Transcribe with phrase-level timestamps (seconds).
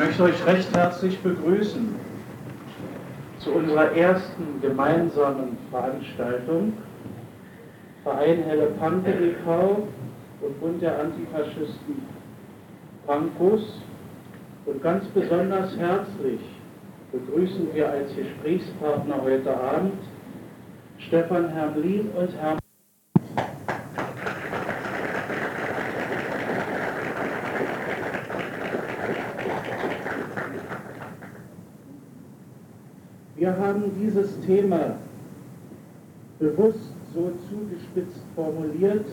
[0.00, 1.94] möchte euch recht herzlich begrüßen
[3.38, 6.72] zu unserer ersten gemeinsamen Veranstaltung.
[8.02, 9.86] Verein Helle Panke e.V.
[10.40, 12.00] und Bund der Antifaschisten
[13.04, 13.60] Frankos.
[14.64, 16.40] Und ganz besonders herzlich
[17.12, 20.00] begrüßen wir als Gesprächspartner heute Abend
[20.96, 22.59] Stefan Hermlin und Herrn
[33.50, 34.94] Wir haben dieses Thema
[36.38, 39.04] bewusst so zugespitzt formuliert,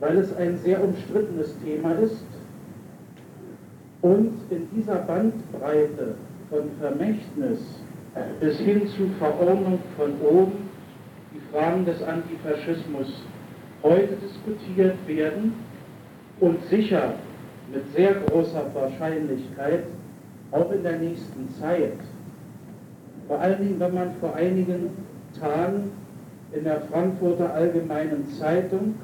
[0.00, 2.24] weil es ein sehr umstrittenes Thema ist
[4.02, 6.16] und in dieser Bandbreite
[6.50, 7.60] von Vermächtnis
[8.40, 10.68] bis hin zu Verordnung von oben
[11.32, 13.22] die Fragen des Antifaschismus
[13.84, 15.54] heute diskutiert werden
[16.40, 17.14] und sicher
[17.72, 19.84] mit sehr großer Wahrscheinlichkeit
[20.50, 21.92] auch in der nächsten Zeit
[23.28, 24.90] vor allen Dingen, wenn man vor einigen
[25.38, 25.92] Tagen
[26.52, 28.94] in der Frankfurter Allgemeinen Zeitung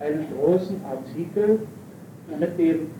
[0.00, 1.60] einen großen Artikel
[2.38, 2.90] mit dem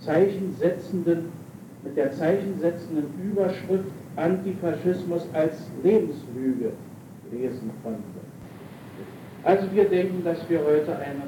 [0.00, 1.26] zeichensetzenden,
[1.84, 6.72] mit der zeichensetzenden Überschrift Antifaschismus als Lebenslüge
[7.30, 8.02] lesen konnte.
[9.44, 11.22] Also wir denken, dass wir heute eine,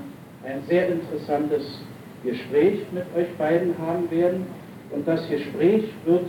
[0.44, 1.80] ein sehr interessantes
[2.24, 4.46] Gespräch mit euch beiden haben werden
[4.90, 6.28] und das Gespräch wird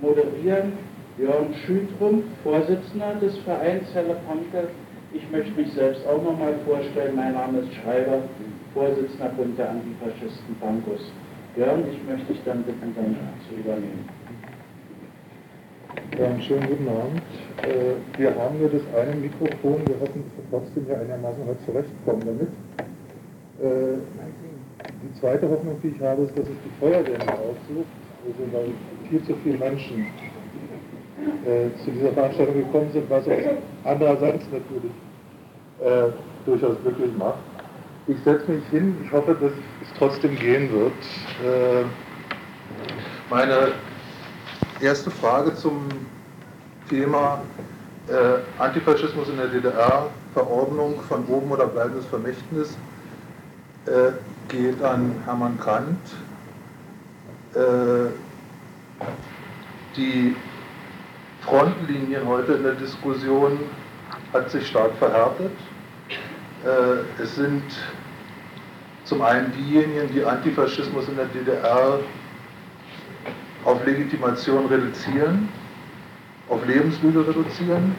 [0.00, 0.72] moderieren
[1.18, 4.68] Jörn Schütrum, Vorsitzender des Vereins Helle Panke.
[5.14, 7.16] Ich möchte mich selbst auch nochmal vorstellen.
[7.16, 8.20] Mein Name ist Schreiber,
[8.74, 11.00] Vorsitzender Bund der Antifaschisten Pankos.
[11.56, 13.16] Jörn, ich möchte dich dann bitten, dann
[13.48, 14.04] zu übernehmen.
[16.18, 17.22] Ja, einen schönen guten Abend.
[17.62, 21.64] Äh, wir haben nur das eine Mikrofon, wir hoffen, dass wir trotzdem hier einigermaßen heute
[21.64, 22.48] zurechtkommen damit.
[23.60, 23.98] Äh,
[25.02, 27.88] die zweite Hoffnung, die ich habe, ist, dass es die Feuerwehr nicht aufsucht,
[28.24, 28.72] also weil
[29.08, 30.06] viel zu viele Menschen
[31.44, 33.36] äh, zu dieser Veranstaltung gekommen sind, was uns
[33.84, 34.92] andererseits natürlich
[35.80, 36.12] äh,
[36.44, 37.38] durchaus glücklich macht.
[38.06, 40.92] Ich setze mich hin, ich hoffe, dass es trotzdem gehen wird.
[41.44, 41.84] Äh,
[43.30, 43.72] meine
[44.80, 45.88] erste Frage zum
[46.88, 47.42] Thema
[48.08, 52.76] äh, Antifaschismus in der DDR, Verordnung von oben oder bleibendes Vermächtnis,
[53.86, 54.12] äh,
[54.48, 55.98] geht an Hermann Kant.
[57.54, 58.10] Äh,
[59.96, 60.34] die
[61.42, 63.58] Frontlinien heute in der Diskussion
[64.32, 65.52] hat sich stark verhärtet.
[66.64, 67.62] Äh, es sind
[69.04, 72.00] zum einen diejenigen, die Antifaschismus in der DDR
[73.64, 75.48] auf Legitimation reduzieren,
[76.48, 77.94] auf Lebenslüge reduzieren.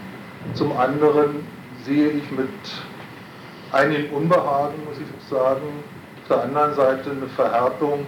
[0.54, 1.48] Zum anderen
[1.84, 2.50] sehe ich mit
[3.72, 5.84] einigen Unbehagen, muss ich sagen,
[6.22, 8.06] auf der anderen Seite eine Verhärtung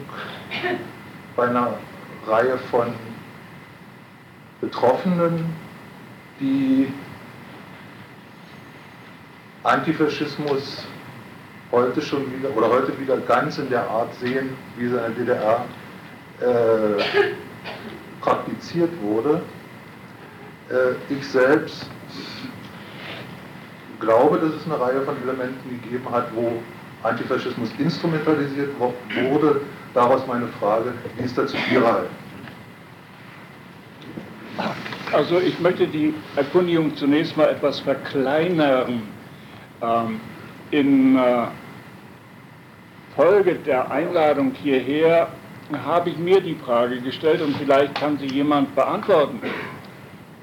[1.35, 1.73] bei einer
[2.28, 2.94] Reihe von
[4.62, 5.46] Betroffenen,
[6.40, 6.91] die
[9.63, 10.85] Antifaschismus
[11.72, 15.09] heute schon wieder oder heute wieder ganz in der Art sehen, wie es in der
[15.09, 15.66] DDR
[16.41, 17.03] äh,
[18.22, 19.41] praktiziert wurde.
[20.69, 21.90] Äh, ich selbst
[24.00, 26.62] glaube, dass es eine Reihe von Elementen gegeben hat, wo
[27.03, 29.62] Antifaschismus instrumentalisiert wurde.
[29.94, 32.09] Daraus meine Frage, wie ist dazu Ihre Haltung?
[35.11, 39.01] Also ich möchte die Erkundigung zunächst mal etwas verkleinern.
[39.81, 40.19] Ähm,
[40.72, 41.47] in äh,
[43.16, 45.29] Folge der Einladung hierher
[45.85, 49.41] habe ich mir die Frage gestellt und vielleicht kann sie jemand beantworten.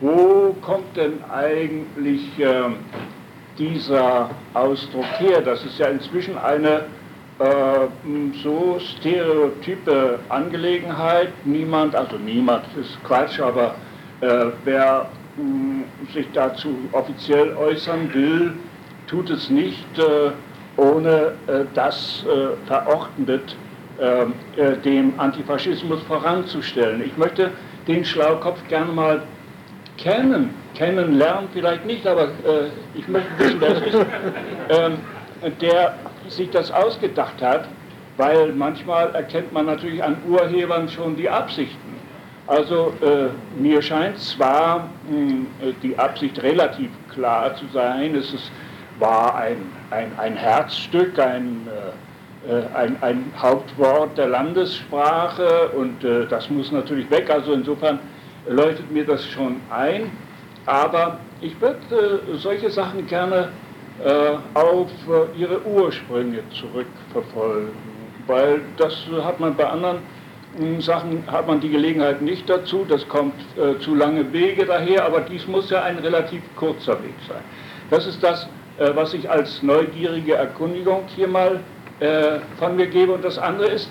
[0.00, 2.64] Wo kommt denn eigentlich äh,
[3.58, 5.40] dieser Ausdruck her?
[5.42, 6.86] Das ist ja inzwischen eine
[8.42, 11.32] so stereotype Angelegenheit.
[11.44, 13.74] Niemand, also niemand ist Quatsch, aber
[14.20, 18.54] äh, wer mh, sich dazu offiziell äußern will,
[19.06, 20.30] tut es nicht, äh,
[20.76, 23.56] ohne äh, das äh, verordnet
[23.98, 27.02] äh, dem Antifaschismus voranzustellen.
[27.04, 27.50] Ich möchte
[27.86, 29.22] den Schlaukopf gerne mal
[29.96, 32.28] kennen, kennenlernen vielleicht nicht, aber
[32.92, 34.06] ich möchte wissen, wer es ist,
[34.68, 34.98] ähm,
[35.62, 35.94] der
[36.30, 37.68] sich das ausgedacht hat,
[38.16, 41.96] weil manchmal erkennt man natürlich an Urhebern schon die Absichten.
[42.46, 45.46] Also äh, mir scheint zwar mh, hm,
[45.82, 48.50] die Absicht relativ klar zu sein, es ist,
[48.98, 49.56] war ein,
[49.90, 51.66] ein, ein Herzstück, ein,
[52.46, 57.98] äh, äh ein, ein, Hauptwort der Landessprache und äh, das muss natürlich weg, also insofern
[58.48, 60.12] leuchtet mir das schon ein,
[60.66, 63.65] aber ich würde äh, solche Sachen gerne äh,
[64.54, 64.90] auf
[65.36, 67.70] ihre Ursprünge zurückverfolgen,
[68.26, 68.94] weil das
[69.24, 69.98] hat man bei anderen
[70.78, 75.20] Sachen hat man die Gelegenheit nicht dazu, das kommt äh, zu lange Wege daher, aber
[75.20, 77.42] dies muss ja ein relativ kurzer Weg sein.
[77.90, 78.48] Das ist das,
[78.78, 81.60] äh, was ich als neugierige Erkundigung hier mal
[82.00, 83.12] äh, von mir gebe.
[83.12, 83.90] Und das andere ist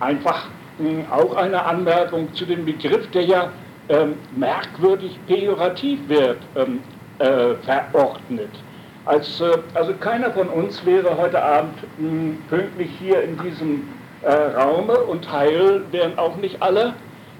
[0.00, 0.46] einfach
[0.78, 3.50] mh, auch eine Anmerkung zu dem Begriff, der ja
[3.88, 6.80] ähm, merkwürdig pejorativ wird ähm,
[7.18, 8.50] äh, verordnet.
[9.06, 13.88] Als, äh, also keiner von uns wäre heute Abend mh, pünktlich hier in diesem
[14.22, 16.94] äh, Raume und heil wären auch nicht alle,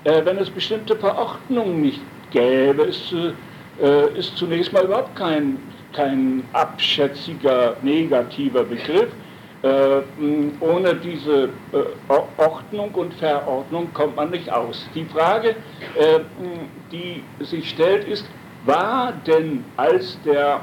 [0.04, 2.84] äh, wenn es bestimmte Verordnungen nicht gäbe.
[2.84, 5.58] Ist, äh, ist zunächst mal überhaupt kein,
[5.92, 9.08] kein abschätziger, negativer Begriff.
[9.62, 10.02] Äh,
[10.60, 14.86] ohne diese äh, Ordnung und Verordnung kommt man nicht aus.
[14.94, 15.56] Die Frage,
[15.98, 16.20] äh,
[16.92, 18.26] die sich stellt, ist,
[18.64, 20.60] war denn als, der,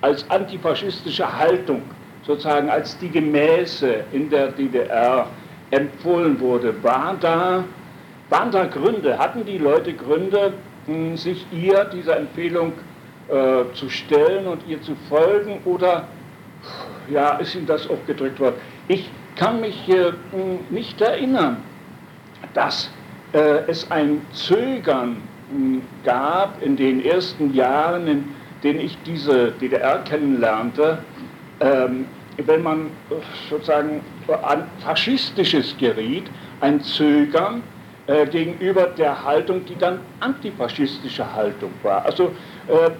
[0.00, 1.82] als antifaschistische Haltung,
[2.26, 5.26] sozusagen als die Gemäße in der DDR
[5.70, 7.64] empfohlen wurde, war da,
[8.30, 10.52] waren da Gründe, hatten die Leute Gründe,
[11.14, 12.72] sich ihr, dieser Empfehlung
[13.28, 15.60] äh, zu stellen und ihr zu folgen?
[15.66, 16.04] Oder
[17.10, 18.56] ja, ist Ihnen das aufgedrückt worden.
[18.88, 20.12] Ich kann mich äh,
[20.70, 21.58] nicht erinnern,
[22.54, 22.90] dass
[23.32, 25.16] äh, es ein Zögern
[25.52, 28.24] äh, gab in den ersten Jahren, in
[28.62, 30.98] denen ich diese DDR kennenlernte,
[31.60, 32.06] ähm,
[32.36, 33.14] wenn man äh,
[33.50, 34.00] sozusagen
[34.42, 36.24] an Faschistisches geriet,
[36.60, 37.62] ein Zögern
[38.06, 42.04] äh, gegenüber der Haltung, die dann antifaschistische Haltung war.
[42.04, 42.32] Also
[42.68, 42.90] äh, äh,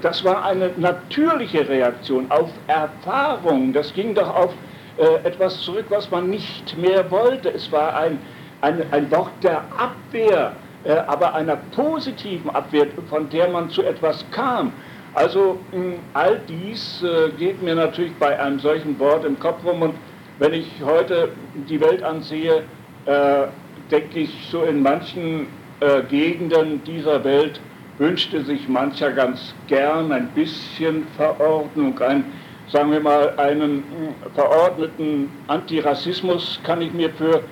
[0.00, 3.72] das war eine natürliche Reaktion auf Erfahrung.
[3.72, 4.54] Das ging doch auf
[4.98, 7.50] äh, etwas zurück, was man nicht mehr wollte.
[7.50, 8.18] Es war ein,
[8.60, 10.52] ein, ein Wort der Abwehr,
[11.06, 14.72] aber einer positiven Abwehr, von der man zu etwas kam.
[15.14, 15.58] Also
[16.14, 17.04] all dies
[17.38, 19.94] geht mir natürlich bei einem solchen Wort im Kopf rum und
[20.38, 21.28] wenn ich heute
[21.68, 22.64] die Welt ansehe,
[23.90, 25.46] denke ich so in manchen
[26.08, 27.60] Gegenden dieser Welt,
[27.98, 32.24] wünschte sich mancher ganz gern ein bisschen Verordnung, ein,
[32.68, 37.42] sagen wir mal, einen hm, verordneten Antirassismus kann ich mir für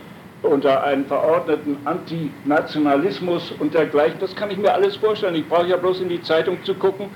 [0.42, 5.34] unter einen verordneten Antinationalismus und dergleichen, das kann ich mir alles vorstellen.
[5.34, 7.10] Ich brauche ja bloß in die Zeitung zu gucken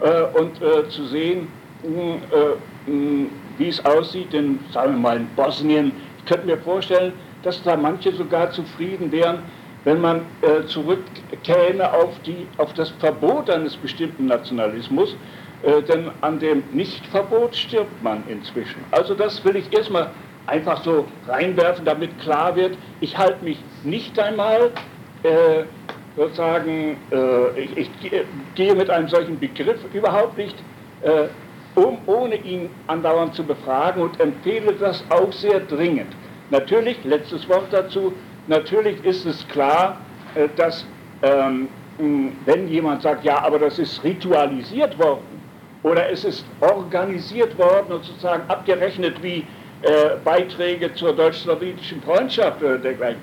[0.00, 1.48] äh, und äh, zu sehen,
[1.82, 5.92] hm, äh, hm, wie es aussieht in, sagen wir mal, in Bosnien.
[6.18, 7.12] Ich könnte mir vorstellen,
[7.42, 9.40] dass da manche sogar zufrieden wären,
[9.84, 15.16] wenn man äh, zurückkäme auf, die, auf das Verbot eines bestimmten Nationalismus,
[15.62, 18.84] äh, denn an dem Nichtverbot stirbt man inzwischen.
[18.90, 20.10] Also das will ich erstmal
[20.50, 24.70] einfach so reinwerfen, damit klar wird, ich halte mich nicht einmal
[25.22, 25.62] äh,
[26.16, 27.90] sozusagen, äh, ich, ich,
[28.54, 30.56] gehe mit einem solchen Begriff überhaupt nicht
[31.02, 31.28] äh,
[31.76, 36.12] um, ohne ihn andauernd zu befragen und empfehle das auch sehr dringend.
[36.50, 38.12] Natürlich, letztes Wort dazu,
[38.48, 39.98] natürlich ist es klar,
[40.34, 40.84] äh, dass
[41.22, 41.68] ähm,
[42.46, 45.40] wenn jemand sagt, ja, aber das ist ritualisiert worden
[45.82, 49.44] oder es ist organisiert worden und sozusagen abgerechnet wie
[49.82, 53.20] äh, Beiträge zur deutsch-slowitischen Freundschaft oder dergleichen,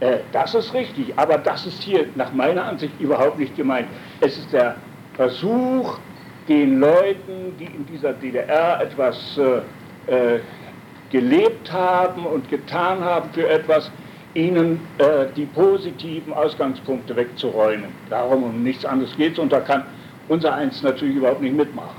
[0.00, 3.88] äh, das ist richtig, aber das ist hier nach meiner Ansicht überhaupt nicht gemeint.
[4.20, 4.76] Es ist der
[5.14, 5.98] Versuch,
[6.48, 9.58] den Leuten, die in dieser DDR etwas äh,
[10.36, 10.40] äh,
[11.10, 13.90] gelebt haben und getan haben für etwas,
[14.34, 17.90] ihnen äh, die positiven Ausgangspunkte wegzuräumen.
[18.08, 19.84] Darum um nichts anderes geht es und da kann
[20.28, 21.96] unser Eins natürlich überhaupt nicht mitmachen.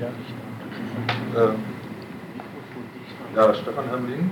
[0.00, 0.08] Ja,
[1.36, 1.54] ähm,
[3.92, 4.30] Hermling,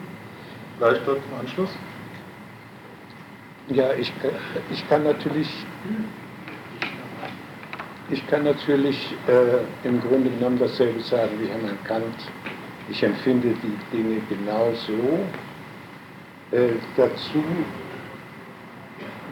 [0.78, 1.70] gleich dort im Anschluss.
[3.68, 4.12] Ja, ich,
[4.70, 5.48] ich kann natürlich
[8.10, 12.16] ich kann natürlich äh, im Grunde genommen dasselbe sagen wie Hermann Kant.
[12.88, 15.20] Ich empfinde die Dinge genau so.
[16.56, 17.44] Äh, dazu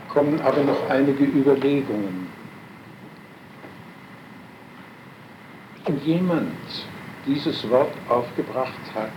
[0.08, 2.28] kommen aber noch einige Überlegungen.
[5.84, 6.52] Wenn jemand
[7.26, 9.10] dieses Wort aufgebracht hat,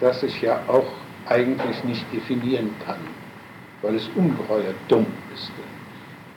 [0.00, 0.86] das ich ja auch
[1.26, 3.00] eigentlich nicht definieren kann,
[3.82, 5.52] weil es ungeheuer dumm ist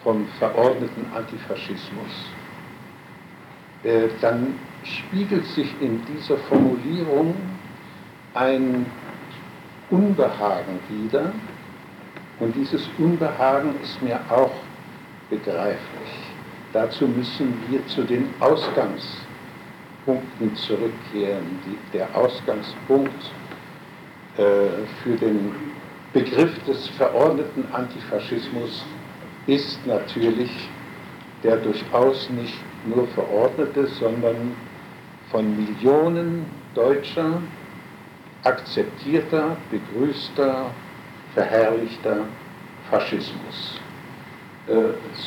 [0.03, 2.11] vom verordneten Antifaschismus,
[3.83, 7.33] äh, dann spiegelt sich in dieser Formulierung
[8.33, 8.85] ein
[9.89, 11.31] Unbehagen wider.
[12.39, 14.51] Und dieses Unbehagen ist mir auch
[15.29, 15.77] begreiflich.
[16.73, 21.59] Dazu müssen wir zu den Ausgangspunkten zurückkehren.
[21.65, 23.31] Die, der Ausgangspunkt
[24.35, 25.51] für den
[26.11, 28.83] Begriff des verordneten Antifaschismus
[29.47, 30.49] ist natürlich
[31.43, 34.55] der durchaus nicht nur verordnete, sondern
[35.29, 37.41] von Millionen Deutscher
[38.43, 40.71] akzeptierter, begrüßter,
[41.33, 42.17] verherrlichter
[42.89, 43.79] Faschismus.
[44.67, 44.73] Äh,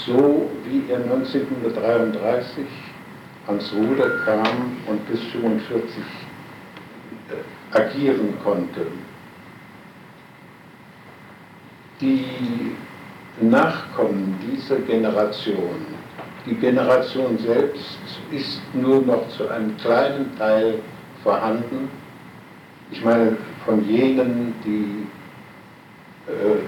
[0.06, 2.64] so wie er 1933
[3.46, 6.25] ans Ruder kam und bis 1945 äh,
[7.73, 8.87] agieren konnte.
[12.00, 12.73] Die
[13.40, 15.87] Nachkommen dieser Generation,
[16.46, 17.99] die Generation selbst
[18.30, 20.78] ist nur noch zu einem kleinen Teil
[21.23, 21.90] vorhanden.
[22.90, 25.06] Ich meine von jenen, die
[26.30, 26.58] äh,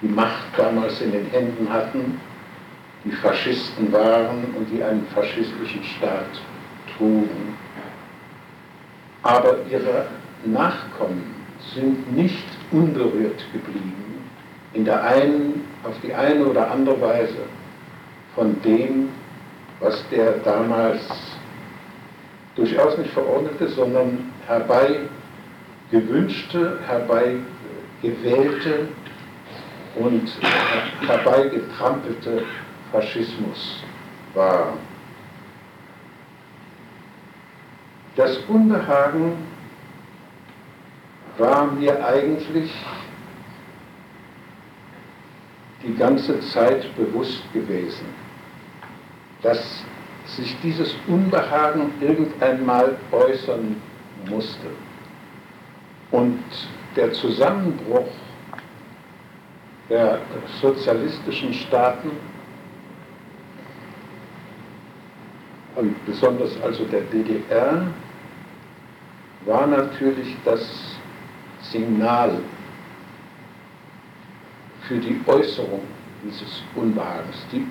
[0.00, 2.20] die Macht damals in den Händen hatten,
[3.04, 6.40] die Faschisten waren und die einen faschistischen Staat
[6.96, 7.57] trugen.
[9.22, 10.06] Aber ihre
[10.44, 11.34] Nachkommen
[11.74, 14.22] sind nicht unberührt geblieben,
[14.72, 17.38] in der einen, auf die eine oder andere Weise
[18.34, 19.08] von dem,
[19.80, 21.00] was der damals
[22.54, 28.88] durchaus nicht verordnete, sondern herbeigewünschte, herbeigewählte
[29.96, 30.30] und
[31.06, 32.42] herbeigetrampelte
[32.92, 33.82] Faschismus
[34.34, 34.74] war.
[38.18, 39.34] Das Unbehagen
[41.38, 42.68] war mir eigentlich
[45.84, 48.06] die ganze Zeit bewusst gewesen,
[49.40, 49.84] dass
[50.26, 53.76] sich dieses Unbehagen irgendeinmal äußern
[54.28, 54.66] musste.
[56.10, 56.42] Und
[56.96, 58.08] der Zusammenbruch
[59.88, 60.18] der
[60.60, 62.10] sozialistischen Staaten,
[65.76, 67.86] und besonders also der DDR,
[69.48, 70.60] war natürlich das
[71.62, 72.38] Signal
[74.82, 75.80] für die Äußerung
[76.22, 77.66] dieses Unbehagens, die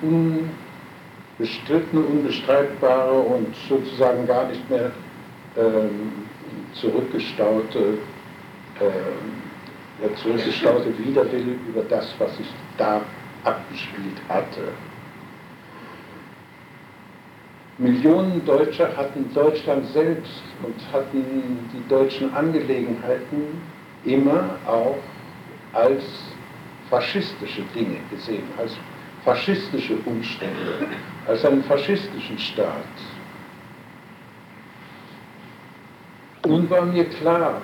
[1.38, 4.90] unbestrittene, unbestreitbare und sozusagen gar nicht mehr
[5.56, 6.12] ähm,
[6.74, 7.98] zurückgestaute
[8.80, 9.38] ähm,
[10.22, 13.00] zurückgestaute Widerwille über das, was sich da
[13.44, 14.72] abgespielt hatte.
[17.78, 23.62] Millionen Deutscher hatten Deutschland selbst und hatten die deutschen Angelegenheiten
[24.04, 24.98] immer auch
[25.72, 26.02] als
[26.90, 28.76] faschistische Dinge gesehen, als
[29.24, 30.88] faschistische Umstände,
[31.26, 32.84] als einen faschistischen Staat.
[36.46, 37.60] Nun war mir klar,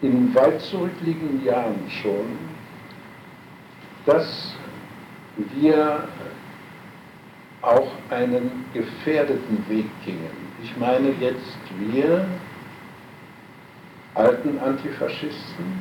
[0.00, 2.38] in weit zurückliegenden Jahren schon,
[4.06, 4.56] dass
[5.54, 6.04] wir
[7.62, 10.48] auch einen gefährdeten Weg gingen.
[10.62, 12.26] Ich meine jetzt wir,
[14.14, 15.80] alten Antifaschisten,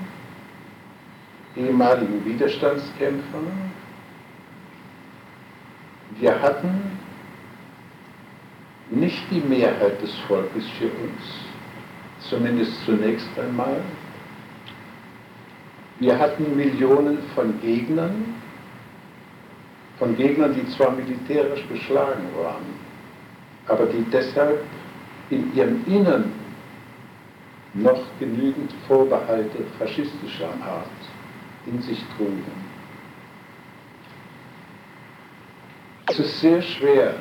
[1.55, 3.39] ehemaligen Widerstandskämpfer,
[6.19, 6.97] wir hatten
[8.89, 11.45] nicht die Mehrheit des Volkes für uns,
[12.19, 13.81] zumindest zunächst einmal,
[15.99, 18.35] wir hatten Millionen von Gegnern,
[19.99, 22.65] von Gegnern, die zwar militärisch beschlagen waren,
[23.67, 24.63] aber die deshalb
[25.29, 26.31] in ihrem Innern
[27.73, 30.87] noch genügend Vorbehalte faschistischer Art
[31.65, 32.43] in sich trugen.
[36.09, 37.15] Es ist sehr schwer,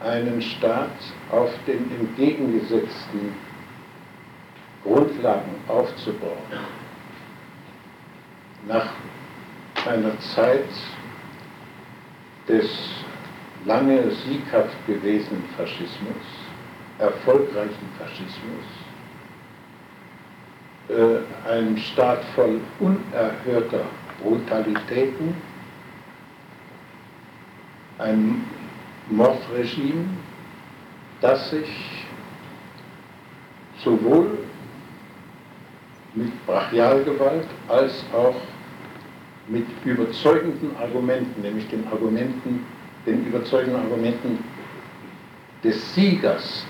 [0.00, 0.96] einen Staat
[1.30, 3.34] auf den entgegengesetzten
[4.84, 6.38] Grundlagen aufzubauen
[8.66, 8.86] nach
[9.86, 10.68] einer Zeit
[12.48, 12.68] des
[13.64, 16.24] lange sieghaft gewesenen Faschismus,
[16.98, 18.66] erfolgreichen Faschismus,
[20.88, 23.84] äh, ein Staat voll unerhörter
[24.22, 25.34] Brutalitäten,
[27.98, 28.44] ein
[29.10, 30.04] Mordregime,
[31.20, 31.68] das sich
[33.78, 34.38] sowohl
[36.14, 38.34] mit Brachialgewalt als auch
[39.48, 42.64] mit überzeugenden Argumenten, nämlich den Argumenten,
[43.06, 44.38] den überzeugenden Argumenten
[45.64, 46.66] des Siegers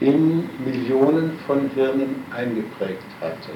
[0.00, 3.50] in Millionen von Hirnen eingeprägt hatte.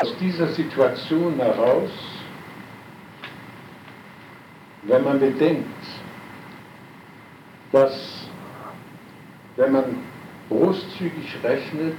[0.00, 1.90] Aus dieser Situation heraus,
[4.82, 5.68] wenn man bedenkt,
[7.72, 8.28] dass
[9.56, 9.84] wenn man
[10.48, 11.96] großzügig rechnet,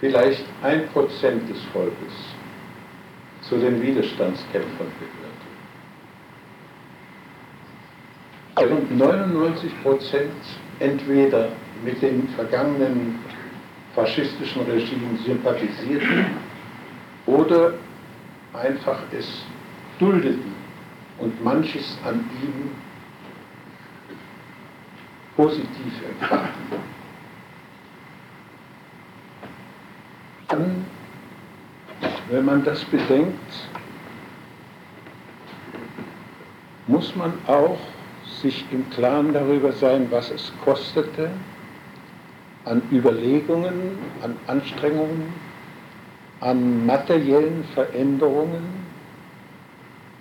[0.00, 2.12] vielleicht ein Prozent des Volkes
[3.42, 5.18] zu den Widerstandskämpfern gehört.
[8.72, 10.32] Und 99 Prozent
[10.80, 11.50] entweder
[11.84, 13.20] mit den vergangenen
[13.94, 16.26] faschistischen Regimen sympathisierten
[17.26, 17.74] oder
[18.52, 19.44] einfach es
[19.98, 20.54] duldeten
[21.18, 22.70] und manches an ihm
[25.36, 26.97] positiv empfanden.
[30.48, 30.86] Dann,
[32.30, 33.68] wenn man das bedenkt,
[36.86, 37.78] muss man auch
[38.40, 41.30] sich im Klaren darüber sein, was es kostete,
[42.64, 45.32] an Überlegungen, an Anstrengungen,
[46.40, 48.62] an materiellen Veränderungen,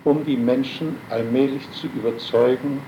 [0.04, 2.82] um die Menschen allmählich zu überzeugen,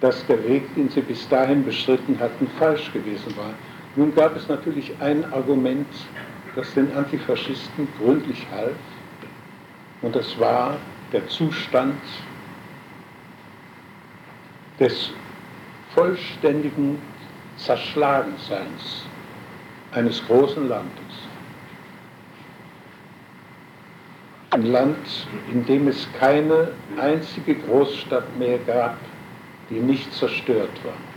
[0.00, 3.54] dass der Weg, den sie bis dahin beschritten hatten, falsch gewesen war.
[3.94, 5.86] Nun gab es natürlich ein Argument,
[6.54, 8.76] das den Antifaschisten gründlich half,
[10.00, 10.78] und das war
[11.12, 12.00] der Zustand
[14.80, 15.10] des
[15.94, 16.98] vollständigen
[17.58, 19.06] Zerschlagenseins
[19.92, 20.90] eines großen Landes.
[24.50, 28.96] Ein Land, in dem es keine einzige Großstadt mehr gab,
[29.70, 31.11] die nicht zerstört war.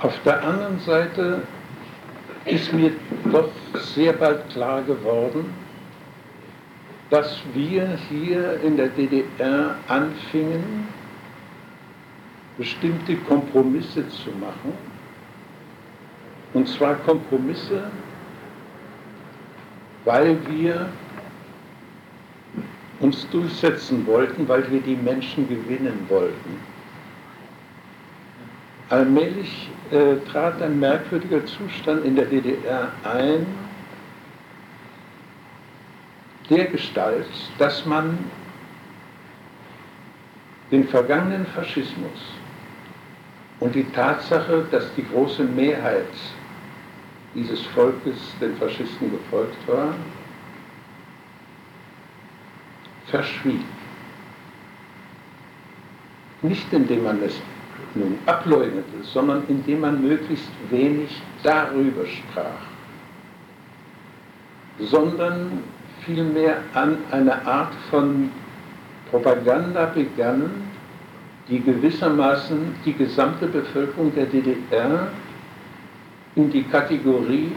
[0.00, 1.42] Auf der anderen Seite
[2.44, 2.92] ist mir
[3.32, 5.52] doch sehr bald klar geworden,
[7.10, 10.86] dass wir hier in der DDR anfingen,
[12.56, 14.72] bestimmte Kompromisse zu machen.
[16.54, 17.90] Und zwar Kompromisse,
[20.04, 20.88] weil wir
[23.00, 26.77] uns durchsetzen wollten, weil wir die Menschen gewinnen wollten.
[28.90, 33.46] Allmählich äh, trat ein merkwürdiger Zustand in der DDR ein,
[36.48, 37.26] der Gestalt,
[37.58, 38.18] dass man
[40.70, 42.34] den vergangenen Faschismus
[43.60, 46.06] und die Tatsache, dass die große Mehrheit
[47.34, 49.94] dieses Volkes den Faschisten gefolgt war,
[53.06, 53.60] verschwieg.
[56.40, 57.34] Nicht indem man es
[57.94, 61.10] nun ableugnete, sondern indem man möglichst wenig
[61.42, 62.62] darüber sprach,
[64.78, 65.62] sondern
[66.04, 68.30] vielmehr an eine Art von
[69.10, 70.50] Propaganda begann,
[71.48, 75.08] die gewissermaßen die gesamte Bevölkerung der DDR
[76.34, 77.50] in die Kategorie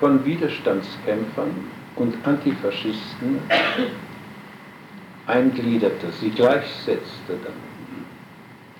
[0.00, 1.50] von Widerstandskämpfern
[1.94, 3.38] und Antifaschisten
[5.26, 7.38] eingliederte, sie gleichsetzte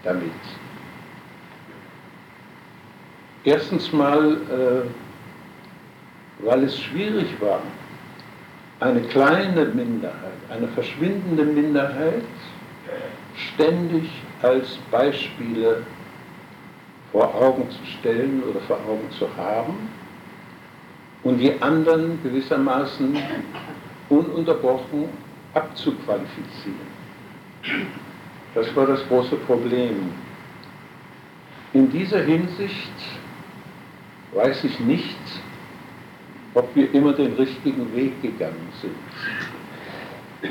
[0.03, 0.33] damit.
[3.47, 7.61] Erstens mal, äh, weil es schwierig war,
[8.81, 12.25] eine kleine Minderheit, eine verschwindende Minderheit
[13.37, 14.11] ständig
[14.43, 15.83] als Beispiele
[17.13, 19.89] vor Augen zu stellen oder vor Augen zu haben
[21.23, 23.17] und die anderen gewissermaßen
[24.09, 25.09] ununterbrochen
[25.55, 26.97] abzuqualifizieren.
[28.55, 30.11] Das war das große Problem.
[31.73, 32.93] In dieser Hinsicht
[34.33, 35.17] weiß ich nicht,
[36.55, 38.97] ob wir immer den richtigen Weg gegangen sind.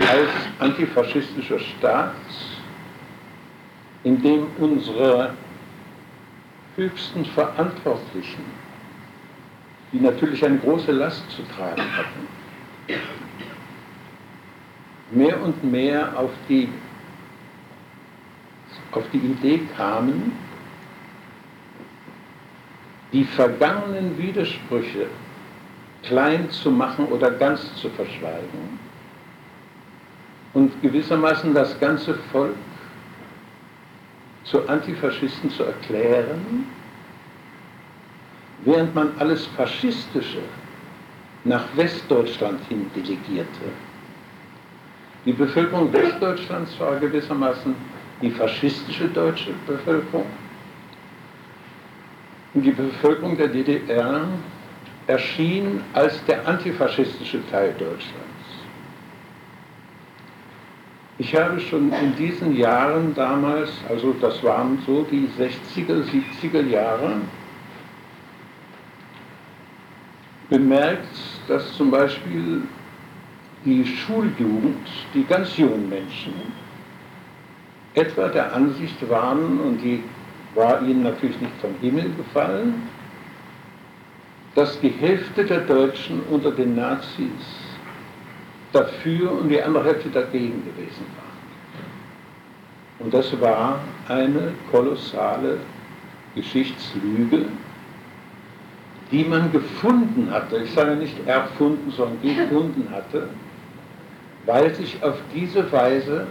[0.01, 2.13] Als antifaschistischer Staat,
[4.03, 5.33] in dem unsere
[6.75, 8.43] höchsten Verantwortlichen,
[9.91, 12.27] die natürlich eine große Last zu tragen hatten,
[15.11, 16.69] mehr und mehr auf die,
[18.91, 20.33] auf die Idee kamen,
[23.15, 25.08] die vergangenen Widersprüche
[26.04, 28.78] klein zu machen oder ganz zu verschweigen
[30.54, 32.58] und gewissermaßen das ganze Volk
[34.43, 36.65] zu Antifaschisten zu erklären,
[38.65, 40.41] während man alles Faschistische
[41.45, 43.67] nach Westdeutschland hin delegierte.
[45.23, 47.73] Die Bevölkerung Westdeutschlands war gewissermaßen
[48.21, 50.25] die faschistische deutsche Bevölkerung
[52.61, 54.21] die Bevölkerung der DDR
[55.07, 58.25] erschien als der antifaschistische Teil Deutschlands.
[61.17, 66.03] Ich habe schon in diesen Jahren damals, also das waren so die 60er,
[66.41, 67.17] 70er Jahre,
[70.49, 71.07] bemerkt,
[71.47, 72.63] dass zum Beispiel
[73.63, 76.33] die Schuljugend, die ganz jungen Menschen,
[77.93, 80.03] etwa der Ansicht waren, und die
[80.55, 82.89] war ihnen natürlich nicht vom Himmel gefallen,
[84.55, 87.29] dass die Hälfte der Deutschen unter den Nazis
[88.71, 91.25] dafür und die andere Hälfte dagegen gewesen war.
[92.99, 95.57] Und das war eine kolossale
[96.35, 97.45] Geschichtslüge,
[99.11, 103.29] die man gefunden hatte, ich sage nicht erfunden, sondern gefunden hatte,
[104.45, 106.27] weil sich auf diese Weise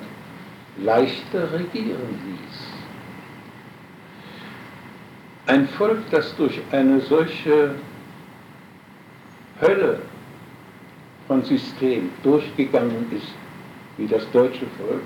[0.79, 2.74] leichter regieren ließ.
[5.47, 7.75] Ein Volk, das durch eine solche
[9.61, 10.01] Hölle
[11.29, 13.35] von System durchgegangen ist,
[13.99, 15.03] wie das deutsche Volk,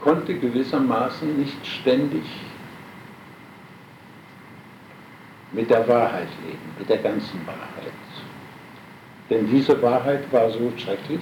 [0.00, 2.22] konnte gewissermaßen nicht ständig
[5.52, 7.92] mit der Wahrheit leben, mit der ganzen Wahrheit.
[9.28, 11.20] Denn diese Wahrheit war so schrecklich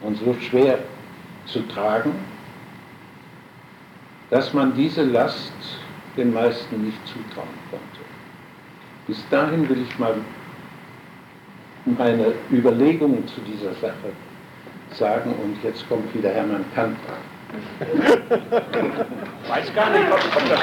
[0.00, 0.80] und so schwer
[1.46, 2.12] zu tragen,
[4.30, 5.52] dass man diese Last
[6.16, 8.00] den meisten nicht zutrauen konnte.
[9.06, 10.14] Bis dahin will ich mal
[11.84, 14.12] meine Überlegungen zu dieser Sache
[14.90, 16.96] sagen und jetzt kommt wieder Hermann Kant
[19.48, 20.60] Weiß gar nicht, ob, ob das.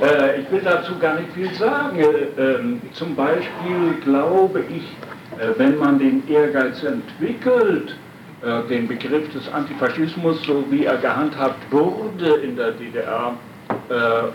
[0.00, 1.98] Äh, ich will dazu gar nicht viel sagen.
[2.38, 5.19] Ähm, zum Beispiel glaube ich, äh,
[5.56, 7.96] wenn man den Ehrgeiz entwickelt,
[8.42, 13.34] äh, den Begriff des Antifaschismus, so wie er gehandhabt wurde in der DDR,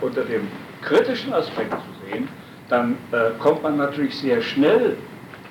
[0.01, 0.47] unter dem
[0.81, 2.27] kritischen Aspekt zu sehen,
[2.69, 2.95] dann
[3.39, 4.95] kommt man natürlich sehr schnell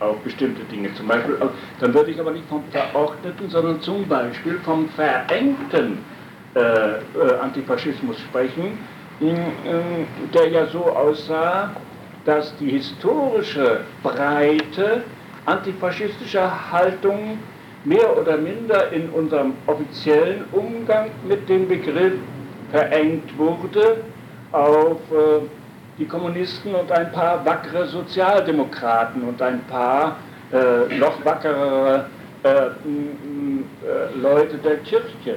[0.00, 0.94] auf bestimmte Dinge.
[0.94, 1.36] Zum Beispiel,
[1.80, 5.98] dann würde ich aber nicht vom verordneten, sondern zum Beispiel vom verengten
[7.42, 8.78] Antifaschismus sprechen,
[9.20, 11.70] der ja so aussah,
[12.24, 15.02] dass die historische Breite
[15.46, 17.38] antifaschistischer Haltung
[17.84, 22.14] mehr oder minder in unserem offiziellen Umgang mit dem Begriff
[22.70, 23.98] verengt wurde
[24.52, 25.46] auf äh,
[25.98, 30.16] die Kommunisten und ein paar wackere Sozialdemokraten und ein paar
[30.52, 32.06] äh, noch wackerere
[32.42, 32.70] äh, äh
[34.20, 35.36] Leute der Kirche.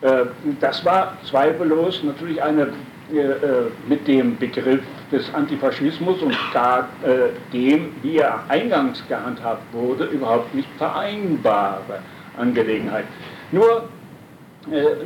[0.00, 0.24] Äh,
[0.60, 2.72] das war zweifellos natürlich eine
[3.88, 6.88] mit dem Begriff des Antifaschismus und gar
[7.52, 12.00] dem, wie er eingangs gehandhabt wurde, überhaupt nicht vereinbare
[12.36, 13.04] Angelegenheit.
[13.50, 13.88] Nur,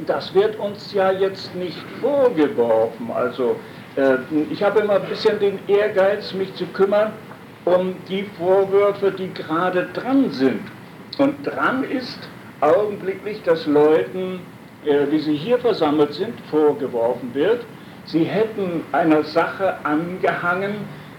[0.06, 3.10] das wird uns ja jetzt nicht vorgeworfen.
[3.14, 3.56] Also,
[4.50, 7.12] ich habe immer ein bisschen den Ehrgeiz, mich zu kümmern
[7.64, 10.62] um die Vorwürfe, die gerade dran sind.
[11.18, 12.18] Und dran ist
[12.60, 14.40] augenblicklich, dass Leuten
[14.84, 17.64] äh, wie sie hier versammelt sind, vorgeworfen wird,
[18.06, 20.74] sie hätten einer Sache angehangen,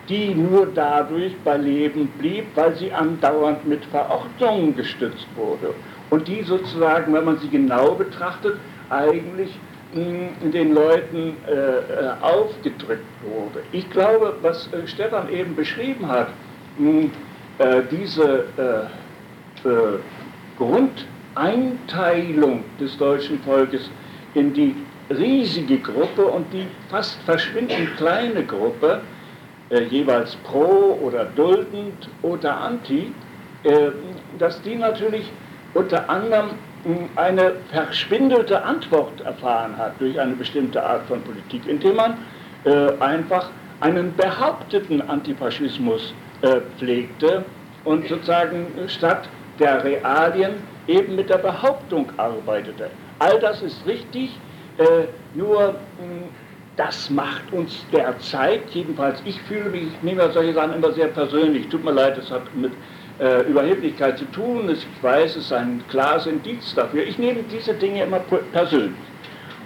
[0.09, 5.73] die nur dadurch bei Leben blieb, weil sie andauernd mit Verordnungen gestützt wurde.
[6.09, 8.57] Und die sozusagen, wenn man sie genau betrachtet,
[8.89, 9.57] eigentlich
[9.93, 13.63] hm, den Leuten äh, äh, aufgedrückt wurde.
[13.71, 16.27] Ich glaube, was äh, Stefan eben beschrieben hat,
[16.77, 17.11] mh, hm,
[17.59, 19.67] äh, diese äh,
[20.57, 23.89] Grund Einteilung des deutschen Volkes
[24.33, 24.75] in die
[25.17, 29.01] riesige Gruppe und die fast verschwindend kleine Gruppe,
[29.69, 33.11] äh, jeweils pro oder duldend oder anti,
[33.63, 33.91] äh,
[34.37, 35.31] dass die natürlich
[35.73, 36.51] unter anderem
[36.83, 42.17] hm, eine verschwindelte Antwort erfahren hat durch eine bestimmte Art von Politik, indem man
[42.65, 43.49] äh, einfach
[43.79, 47.43] einen behaupteten Antifaschismus äh, pflegte
[47.83, 49.27] und sozusagen statt
[49.59, 50.55] der Realien
[50.87, 52.89] eben mit der Behauptung arbeitete.
[53.19, 54.37] All das ist richtig,
[55.33, 55.67] nur mh,
[55.99, 56.23] hm,
[56.75, 61.67] das macht uns derzeit, jedenfalls ich fühle mich, ich nehme solche Sachen immer sehr persönlich,
[61.69, 62.71] tut mir leid, es hat mit
[63.19, 67.73] äh, Überheblichkeit zu tun, ich weiß, es ist ein klares Indiz dafür, ich nehme diese
[67.75, 68.19] Dinge immer
[68.51, 68.97] persönlich.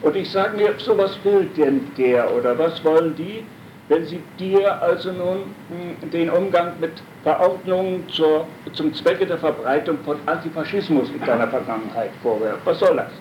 [0.02, 3.44] Und ich sage mir, so was will denn der oder was wollen die?
[3.90, 6.92] wenn sie dir also nun hm, den Umgang mit
[7.24, 12.62] Verordnungen zur, zum Zwecke der Verbreitung von Antifaschismus in deiner Vergangenheit vorwerfen.
[12.66, 13.12] Was soll das?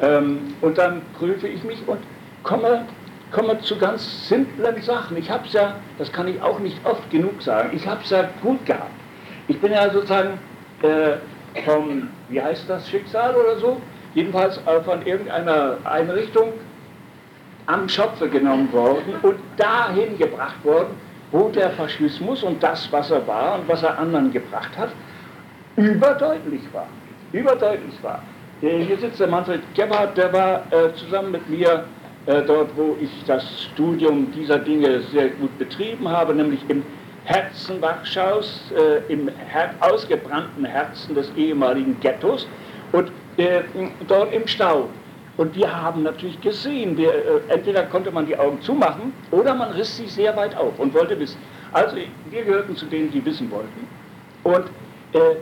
[0.00, 1.98] Ähm, und dann prüfe ich mich und
[2.42, 2.84] komme,
[3.32, 5.16] komme zu ganz simplen Sachen.
[5.16, 8.10] Ich habe es ja, das kann ich auch nicht oft genug sagen, ich habe es
[8.10, 8.90] ja gut gehabt.
[9.48, 10.38] Ich bin ja sozusagen
[10.82, 13.80] äh, vom, wie heißt das, Schicksal oder so,
[14.14, 16.52] jedenfalls äh, von irgendeiner Einrichtung
[17.66, 20.94] am Schopfe genommen worden und dahin gebracht worden,
[21.30, 24.90] wo der Faschismus und das, was er war und was er anderen gebracht hat,
[25.76, 26.86] überdeutlich war.
[27.32, 28.22] Überdeutlich war.
[28.60, 31.84] Hier sitzt der Manfred Gebhardt, der war äh, zusammen mit mir
[32.26, 36.82] äh, dort, wo ich das Studium dieser Dinge sehr gut betrieben habe, nämlich im
[37.24, 42.48] Herzen Warschaus, äh, im her ausgebrannten Herzen des ehemaligen Ghettos
[42.90, 43.60] und äh,
[44.08, 44.88] dort im Stau.
[45.36, 49.70] Und wir haben natürlich gesehen, wir, äh, entweder konnte man die Augen zumachen oder man
[49.70, 51.38] riss sie sehr weit auf und wollte wissen.
[51.72, 51.96] Also
[52.30, 53.86] wir gehörten zu denen, die wissen wollten.
[54.42, 54.66] Und
[55.12, 55.36] äh,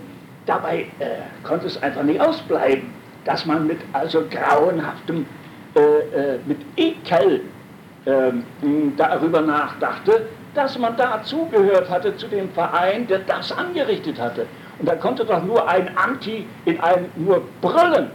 [0.44, 2.95] dabei äh, konnte es einfach nicht ausbleiben.
[3.26, 5.26] Dass man mit also grauenhaftem,
[5.74, 7.42] äh, äh, mit Ekel
[8.06, 8.44] ähm,
[8.96, 14.46] darüber nachdachte, dass man dazugehört hatte zu dem Verein, der das angerichtet hatte.
[14.78, 18.10] Und da konnte doch nur ein Anti in einem nur brüllen.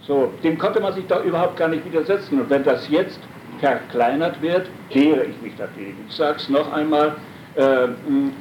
[0.00, 2.40] So, dem konnte man sich doch überhaupt gar nicht widersetzen.
[2.40, 3.20] Und wenn das jetzt
[3.60, 6.04] verkleinert wird, wehre ich mich dagegen.
[6.08, 7.14] Ich sage es noch einmal
[7.54, 7.88] äh,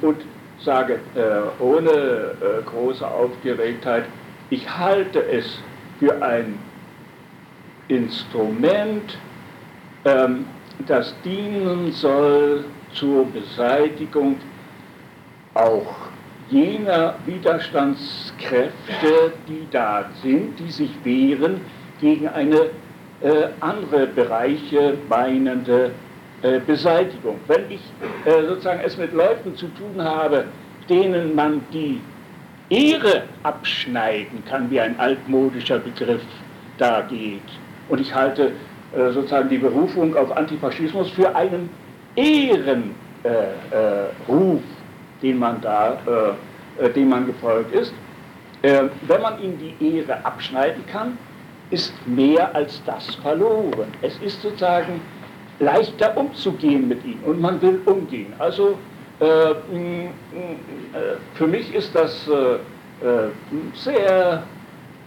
[0.02, 0.22] und
[0.60, 4.06] sage äh, ohne äh, große Aufgeregtheit,
[4.50, 5.60] ich halte es
[6.02, 6.58] für ein
[7.88, 9.18] Instrument,
[10.04, 10.48] ähm,
[10.88, 14.38] das dienen soll zur Beseitigung
[15.54, 15.96] auch
[16.50, 21.62] jener Widerstandskräfte, die da sind, die sich wehren
[22.02, 22.72] gegen eine
[23.22, 25.92] äh, andere Bereiche meinende
[26.42, 27.40] äh, Beseitigung.
[27.48, 27.82] Wenn ich
[28.26, 30.46] äh, sozusagen es mit Leuten zu tun habe,
[30.90, 32.02] denen man die
[32.72, 36.22] Ehre abschneiden kann, wie ein altmodischer Begriff
[36.78, 37.42] da geht,
[37.90, 38.54] und ich halte
[38.96, 41.70] äh, sozusagen die Berufung auf Antifaschismus für einen
[42.16, 42.94] Ehrenruf,
[45.22, 46.36] den man da,
[46.96, 47.94] dem man gefolgt ist.
[48.62, 51.18] wenn man ihm die Ehre abschneiden kann,
[51.72, 53.88] ist mehr als das verloren.
[54.02, 55.00] Es ist sozusagen
[55.60, 58.34] leichter umzugehen mit ihm und man will umgehen.
[58.40, 58.91] Also äh,
[61.36, 62.58] für mich ist das äh,
[63.76, 64.44] sehr,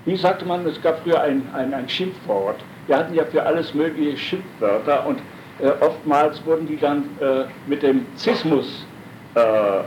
[0.05, 3.73] wie sagte man, es gab früher ein, ein, ein Schimpfwort wir hatten ja für alles
[3.75, 5.21] mögliche Schimpfwörter und
[5.61, 8.85] äh, oftmals wurden die dann äh, mit dem Zismus
[9.35, 9.83] äh, äh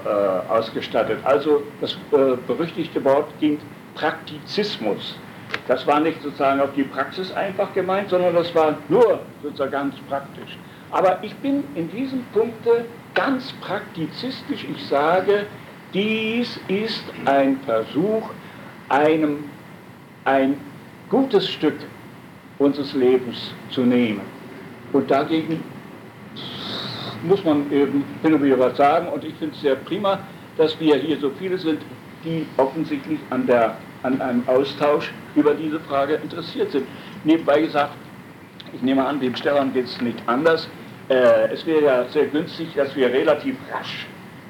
[0.50, 1.20] ausgestattet.
[1.24, 3.60] Also das äh, berüchtigte Wort ging
[3.96, 5.18] Praktizismus.
[5.68, 9.96] Das war nicht sozusagen auf die Praxis einfach gemeint, sondern das war nur sozusagen ganz
[10.10, 10.58] praktisch.
[10.92, 12.86] Aber ich bin in diesem Punkte
[13.18, 14.66] ganz praktizistisch.
[14.72, 15.48] Ich sage,
[15.94, 18.30] dies ist ein Versuch,
[18.90, 19.46] einem
[20.24, 20.56] ein
[21.10, 21.76] gutes Stück
[22.60, 24.22] unseres Lebens zu nehmen.
[24.94, 25.64] Und dagegen
[27.24, 29.08] muss man eben hin und wieder was sagen.
[29.08, 30.20] Und ich finde es sehr prima,
[30.58, 31.82] dass wir hier so viele sind,
[32.24, 36.86] die offensichtlich an, der, an einem Austausch über diese Frage interessiert sind.
[37.24, 37.94] Nebenbei gesagt,
[38.74, 40.70] ich nehme an, dem Stefan geht es nicht anders.
[41.10, 44.08] Äh, es wäre ja sehr günstig, dass wir relativ rasch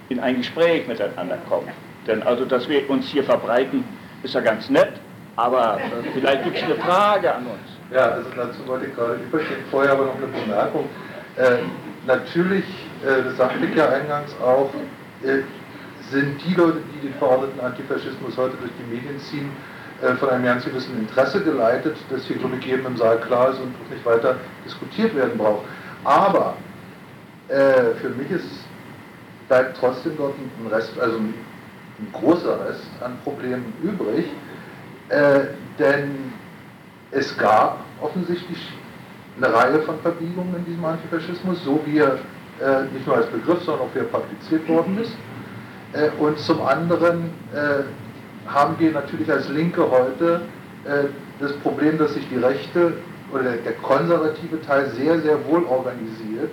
[0.09, 1.67] in ein Gespräch miteinander kommen.
[2.07, 3.83] Denn also, dass wir uns hier verbreiten,
[4.23, 4.93] ist ja ganz nett,
[5.35, 7.77] aber äh, vielleicht gibt es eine Frage an uns.
[7.93, 9.59] Ja, also dazu wollte ich gerade übergehen.
[9.69, 10.89] Vorher aber noch eine Bemerkung.
[11.35, 11.57] Äh,
[12.05, 12.65] natürlich,
[13.05, 14.71] äh, das sagte ich ja eingangs auch,
[15.23, 15.41] äh,
[16.09, 19.51] sind die Leute, die den verordneten Antifaschismus heute durch die Medien ziehen,
[20.01, 23.49] äh, von einem ganz gewissen Interesse geleitet, das hier, glaube ich, jedem im Saal klar
[23.51, 25.65] ist und nicht weiter diskutiert werden braucht.
[26.03, 26.55] Aber
[27.49, 28.49] äh, für mich ist,
[29.47, 31.33] bleibt trotzdem dort ein Rest, also ein,
[32.13, 34.25] großer Rest an Problemen übrig,
[35.09, 35.39] äh,
[35.79, 36.31] denn
[37.09, 38.59] es gab offensichtlich
[39.37, 42.19] eine Reihe von Verbiegungen in diesem Antifaschismus, so wie er
[42.61, 45.13] äh, nicht nur als Begriff, sondern auch wie er praktiziert worden ist.
[45.93, 47.83] Äh, und zum anderen äh,
[48.47, 50.41] haben wir natürlich als Linke heute
[50.85, 51.05] äh,
[51.39, 52.93] das Problem, dass sich die Rechte
[53.31, 56.51] oder der, konservative Teil sehr, sehr wohl organisiert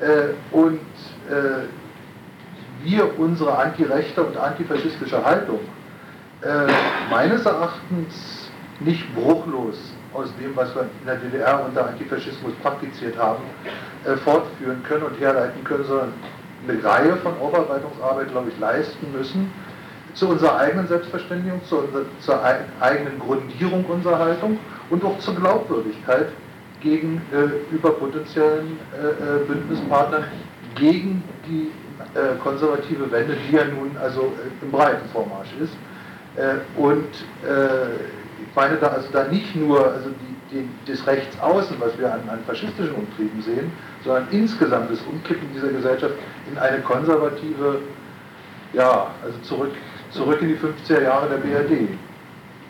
[0.00, 0.80] äh, und
[1.28, 1.66] äh,
[2.82, 5.60] wir unsere antirechte und antifaschistische Haltung
[7.10, 9.78] meines Erachtens nicht bruchlos
[10.12, 13.42] aus dem, was wir in der DDR unter Antifaschismus praktiziert haben,
[14.04, 16.12] äh, fortführen können und herleiten können, sondern
[16.66, 19.50] eine Reihe von Aufarbeitungsarbeit, glaube ich, leisten müssen
[20.14, 22.40] zu unserer eigenen Selbstverständigung, zu unserer, zur
[22.80, 24.58] eigenen Grundierung unserer Haltung
[24.90, 26.28] und auch zur Glaubwürdigkeit
[26.80, 30.24] gegenüber äh, potenziellen äh, äh, Bündnispartnern
[30.76, 31.70] gegen die
[32.16, 35.72] äh, konservative Wende, die ja nun also äh, im breiten Vormarsch ist.
[36.76, 37.06] und
[38.42, 42.28] ich meine da also da nicht nur also die, die, das Rechtsaußen, was wir an,
[42.28, 43.70] an faschistischen Umtrieben sehen,
[44.02, 46.14] sondern insgesamt das Umkippen dieser Gesellschaft
[46.50, 47.78] in eine konservative,
[48.72, 49.70] ja, also zurück,
[50.14, 51.70] zurück in die 50er Jahre der BRD.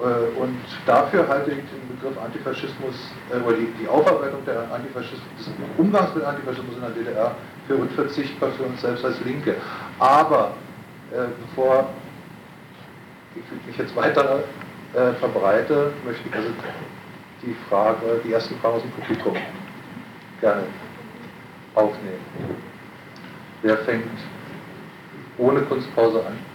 [0.01, 2.95] Äh, und dafür halte ich den Begriff Antifaschismus,
[3.31, 7.35] äh, oder die, die Aufarbeitung der Antifaschismus, des Umgangs mit Antifaschismus in der DDR
[7.69, 9.55] für unverzichtbar für uns selbst als Linke.
[9.99, 10.53] Aber
[11.13, 11.89] äh, bevor
[13.37, 14.43] ich mich jetzt weiter
[14.95, 16.49] äh, verbreite, möchte ich also
[17.43, 19.37] die Frage, die ersten Fragen aus dem Publikum
[20.41, 20.63] gerne
[21.75, 22.21] aufnehmen.
[23.63, 24.19] Wer fängt
[25.39, 26.54] ohne Kunstpause an?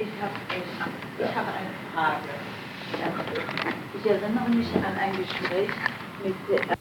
[0.00, 0.32] Ich habe
[1.18, 1.26] ja.
[1.34, 2.30] hab eine Frage.
[3.98, 5.68] Ich erinnere mich an ein Gespräch
[6.24, 6.78] mit der.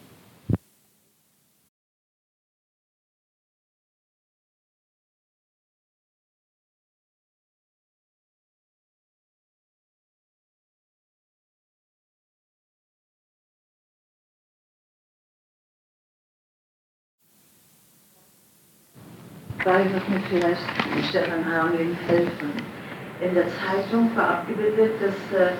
[19.61, 20.61] Frage, was mir vielleicht
[21.09, 22.78] Stefan Harmling helfen.
[23.21, 25.51] In der Zeitung war abgebildet das äh,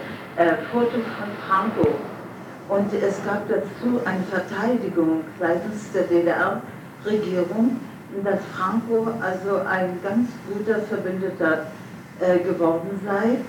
[0.42, 1.90] äh, Foto von Franco.
[2.70, 7.80] Und es gab dazu eine Verteidigung seitens der DDR-Regierung,
[8.24, 11.66] dass Franco also ein ganz guter Verbündeter
[12.20, 13.40] äh, geworden sei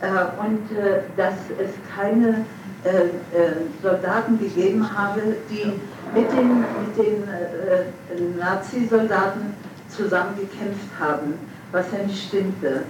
[0.00, 2.44] äh, und äh, dass es keine
[2.84, 5.72] äh, Soldaten gegeben habe, die
[6.14, 9.54] mit den, mit den Nazi-Soldaten
[9.88, 11.34] zusammen gekämpft haben,
[11.72, 12.82] was ja nicht stimmte.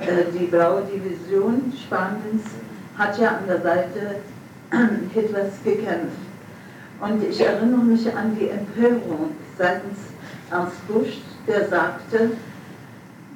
[0.00, 2.44] Die Blaue Division Spaniens
[2.96, 4.16] hat ja an der Seite
[5.12, 6.16] Hitlers gekämpft.
[7.00, 9.98] Und ich erinnere mich an die Empörung seitens
[10.50, 12.30] Ernst Busch, der sagte,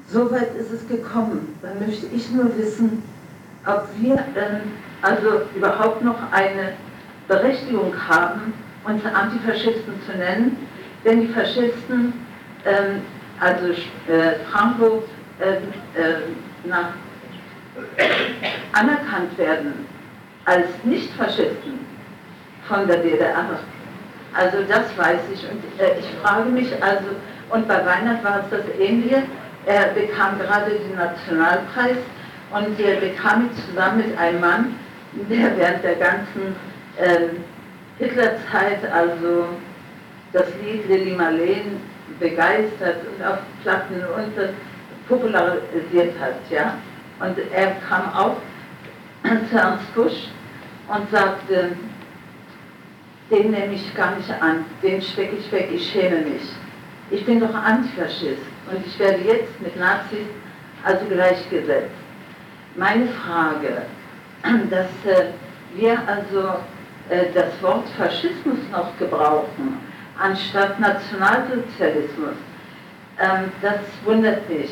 [0.09, 1.55] so weit ist es gekommen.
[1.61, 3.03] Dann möchte ich nur wissen,
[3.67, 4.73] ob wir ähm,
[5.03, 6.73] also überhaupt noch eine
[7.29, 10.57] Berechtigung haben, uns Antifaschisten zu nennen,
[11.03, 12.15] wenn die Faschisten,
[12.65, 13.03] ähm,
[13.39, 15.03] also äh, Franco,
[15.41, 15.57] äh,
[16.01, 16.23] äh,
[16.67, 16.91] nach,
[18.73, 19.87] anerkannt werden
[20.45, 21.81] als Nicht-Faschisten
[22.69, 23.61] von der DDR.
[24.35, 27.07] Also das weiß ich und äh, ich frage mich also,
[27.51, 29.23] und bei Weihnacht war es das Ähnliche,
[29.67, 31.97] er bekam gerade den Nationalpreis
[32.51, 34.75] und der bekam ihn zusammen mit einem Mann,
[35.31, 36.57] der während der ganzen
[36.97, 37.29] äh,
[37.99, 39.47] Hitlerzeit also
[40.33, 41.81] das Lied Lili Marleen
[42.19, 44.51] begeistert und auf Platten und das
[45.09, 46.37] popularisiert hat.
[46.51, 46.79] Ja?
[47.21, 48.37] Und er kam auch
[49.51, 50.29] zu Ernst Busch
[50.89, 51.73] und sagte,
[53.31, 56.43] den nehme ich gar nicht an, den stecke ich weg, ich schäme mich.
[57.11, 60.27] Ich bin doch Antifaschist und ich werde jetzt mit Nazis
[60.85, 61.95] also gleichgesetzt.
[62.77, 63.83] Meine Frage,
[64.71, 65.31] dass äh,
[65.75, 66.55] wir also
[67.09, 69.79] äh, das Wort Faschismus noch gebrauchen,
[70.19, 72.37] anstatt Nationalsozialismus,
[73.19, 74.71] ähm, das wundert mich.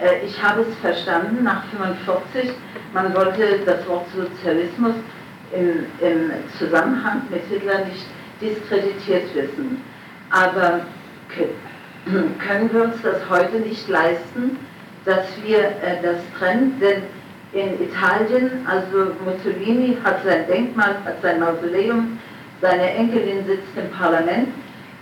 [0.00, 2.52] Äh, ich habe es verstanden nach 1945,
[2.92, 4.94] man wollte das Wort Sozialismus
[5.52, 8.06] im, im Zusammenhang mit Hitler nicht
[8.40, 9.82] diskreditiert wissen.
[10.30, 10.80] Aber
[12.46, 14.56] können wir uns das heute nicht leisten,
[15.04, 16.80] dass wir äh, das trennen?
[16.80, 17.02] Denn
[17.52, 22.18] in Italien, also Mussolini hat sein Denkmal, hat sein Mausoleum,
[22.60, 24.48] seine Enkelin sitzt im Parlament.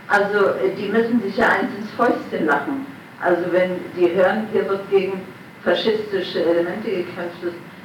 [0.09, 2.98] Also äh, die müssen sich ja eins ins Fäustchen lachen.
[3.21, 5.21] Also wenn die hören, hier wird gegen
[5.65, 7.39] faschistische Elemente gekämpft,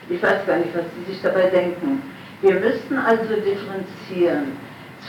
[0.09, 2.01] ich weiß gar nicht, was sie sich dabei denken.
[2.41, 4.57] Wir müssten also differenzieren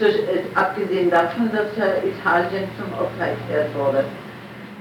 [0.00, 4.04] äh, abgesehen davon, dass ja Italien zum Opfer erklärt wurde.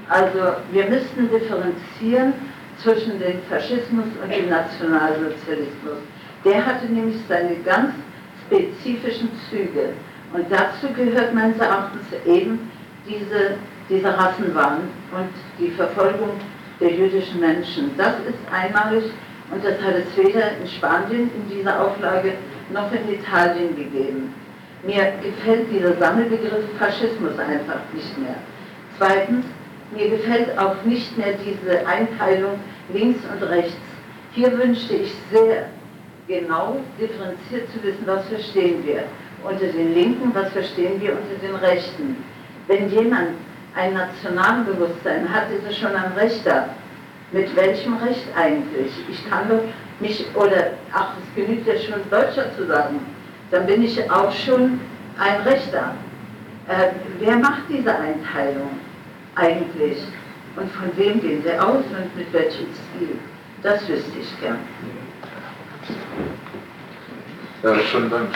[0.08, 2.34] Also wir müssten differenzieren
[2.78, 5.98] zwischen dem Faschismus und dem Nationalsozialismus.
[6.44, 7.94] Der hatte nämlich seine ganz
[8.46, 9.90] spezifischen Züge.
[10.32, 12.70] Und dazu gehört meines Erachtens eben
[13.08, 13.56] diese,
[13.88, 16.30] diese Rassenwahn und die Verfolgung
[16.80, 17.90] der jüdischen Menschen.
[17.96, 19.04] Das ist einmalig
[19.50, 22.34] und das hat es weder in Spanien in dieser Auflage
[22.72, 24.34] noch in Italien gegeben.
[24.82, 28.36] Mir gefällt dieser Sammelbegriff Faschismus einfach nicht mehr.
[28.98, 29.44] Zweitens,
[29.94, 32.58] mir gefällt auch nicht mehr diese Einteilung
[32.92, 33.76] links und rechts.
[34.32, 35.68] Hier wünschte ich sehr
[36.26, 39.04] genau differenziert zu wissen, was verstehen wir
[39.42, 42.16] unter den Linken, was verstehen wir unter den Rechten.
[42.66, 43.30] Wenn jemand
[43.74, 46.70] ein Nationalbewusstsein hat, ist er schon ein Rechter.
[47.32, 48.92] Mit welchem Recht eigentlich?
[49.08, 49.62] Ich kann doch
[50.00, 53.00] mich, oder, ach, es genügt ja schon, Deutscher zu sagen
[53.54, 54.80] dann bin ich auch schon
[55.18, 55.94] ein Rechter.
[56.68, 56.88] Äh,
[57.20, 58.70] wer macht diese Einteilung
[59.36, 59.98] eigentlich?
[60.56, 63.16] Und von wem gehen sie aus und mit welchem Ziel?
[63.62, 64.58] Das wüsste ich gern.
[67.62, 68.28] Ja, schon beim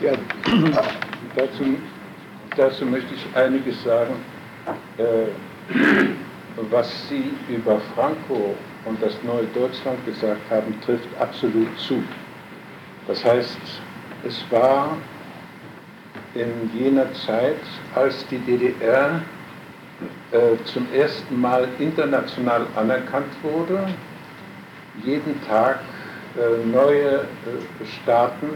[0.00, 0.12] Ja,
[1.36, 1.76] dazu,
[2.56, 4.14] dazu möchte ich einiges sagen.
[4.98, 5.26] Äh,
[6.70, 12.02] was Sie über Franco und das neue Deutschland gesagt haben, trifft absolut zu.
[13.06, 13.58] Das heißt,
[14.24, 14.96] es war
[16.34, 17.60] in jener Zeit,
[17.94, 19.22] als die DDR
[20.32, 23.86] äh, zum ersten Mal international anerkannt wurde,
[25.04, 25.80] jeden Tag
[26.36, 28.48] äh, neue äh, Staaten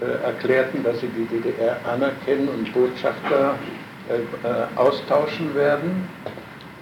[0.00, 3.56] erklärten, dass sie die DDR anerkennen und Botschafter
[4.08, 6.08] äh, äh, austauschen werden.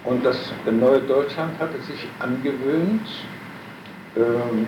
[0.03, 0.37] Und das
[0.69, 3.07] neue Deutschland hatte sich angewöhnt,
[4.15, 4.67] ähm,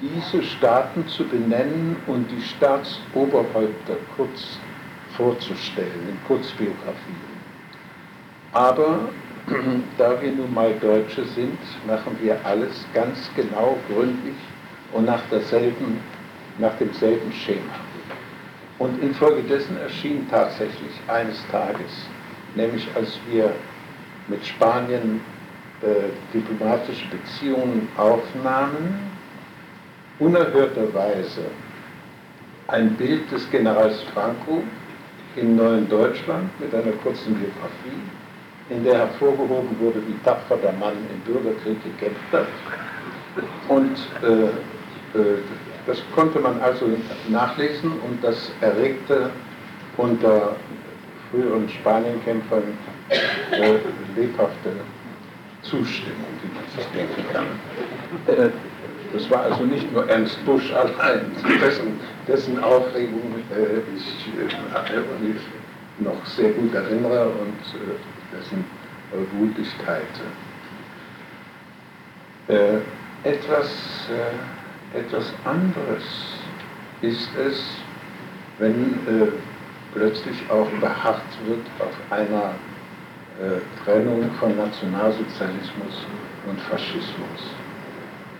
[0.00, 4.58] diese Staaten zu benennen und die Staatsoberhäupter kurz
[5.16, 7.38] vorzustellen, in Kurzbiografien.
[8.52, 9.00] Aber
[9.98, 14.36] da wir nun mal Deutsche sind, machen wir alles ganz genau, gründlich
[14.92, 16.00] und nach, derselben,
[16.58, 17.74] nach demselben Schema.
[18.78, 22.08] Und infolgedessen erschien tatsächlich eines Tages
[22.54, 23.52] nämlich als wir
[24.28, 25.20] mit Spanien
[25.82, 29.00] äh, diplomatische Beziehungen aufnahmen,
[30.18, 31.42] unerhörterweise
[32.66, 34.62] ein Bild des Generals Franco
[35.36, 38.02] im neuen Deutschland mit einer kurzen Biografie,
[38.70, 42.46] in der hervorgehoben wurde, wie tapfer der Mann im Bürgerkrieg gekämpft hat.
[43.68, 45.38] Und äh, äh,
[45.88, 46.86] das konnte man also
[47.28, 49.30] nachlesen und das erregte
[49.96, 50.54] unter
[51.30, 52.62] früheren Spanienkämpfern
[53.08, 53.74] äh,
[54.14, 54.72] lebhafte
[55.62, 57.46] Zustimmung, wie man sich denken kann.
[58.26, 58.50] Äh,
[59.14, 66.26] das war also nicht nur Ernst Busch allein, dessen, dessen Aufregung äh, ich äh, noch
[66.26, 68.64] sehr gut erinnere und äh, dessen
[69.32, 70.20] Wut ich teilte.
[72.48, 73.66] Äh, etwas,
[74.10, 74.57] äh,
[74.94, 76.04] etwas anderes
[77.02, 77.62] ist es,
[78.58, 79.28] wenn äh,
[79.94, 82.54] plötzlich auch beharrt wird auf einer
[83.84, 86.06] Trennung von Nationalsozialismus
[86.48, 87.54] und Faschismus.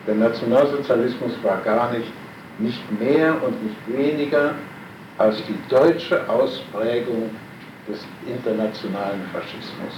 [0.07, 2.13] Der Nationalsozialismus war gar nicht,
[2.59, 4.55] nicht mehr und nicht weniger
[5.19, 7.31] als die deutsche Ausprägung
[7.89, 9.95] des internationalen Faschismus.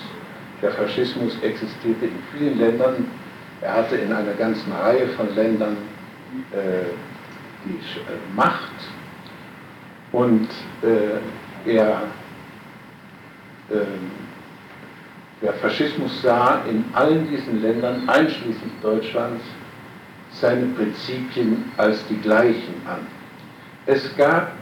[0.61, 3.07] Der Faschismus existierte in vielen Ländern,
[3.63, 5.90] er hatte in einer ganzen Reihe von Ländern äh,
[6.33, 8.71] die äh, Macht
[10.13, 10.49] und
[10.83, 12.03] äh, er,
[13.71, 14.11] ähm,
[15.43, 19.45] der Faschismus sah in allen diesen Ländern, einschließlich Deutschlands,
[20.33, 23.07] seine Prinzipien als die gleichen an.
[23.87, 24.53] Es gab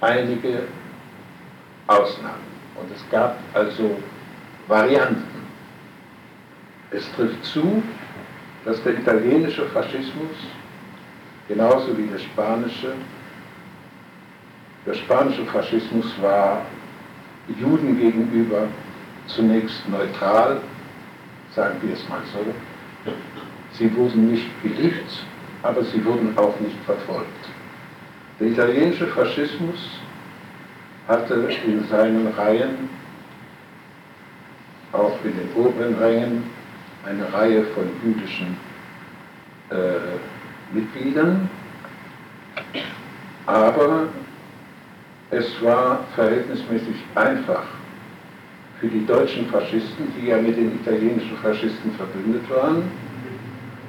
[0.00, 0.62] einige
[1.86, 3.96] Ausnahmen und es gab also
[4.66, 5.24] Varianten.
[6.90, 7.82] Es trifft zu,
[8.64, 10.30] dass der italienische Faschismus
[11.50, 12.92] genauso wie der spanische,
[14.86, 16.62] der spanische Faschismus war
[17.60, 18.68] Juden gegenüber
[19.26, 20.60] zunächst neutral,
[21.54, 22.44] sagen wir es mal so,
[23.72, 25.24] Sie wurden nicht geliebt,
[25.62, 27.48] aber sie wurden auch nicht verfolgt.
[28.38, 30.00] Der italienische Faschismus
[31.08, 32.88] hatte in seinen Reihen,
[34.92, 36.44] auch in den oberen Rängen,
[37.06, 38.56] eine Reihe von jüdischen
[39.70, 39.74] äh,
[40.72, 41.48] Mitgliedern,
[43.46, 44.08] aber
[45.30, 47.64] es war verhältnismäßig einfach
[48.80, 52.82] für die deutschen Faschisten, die ja mit den italienischen Faschisten verbündet waren,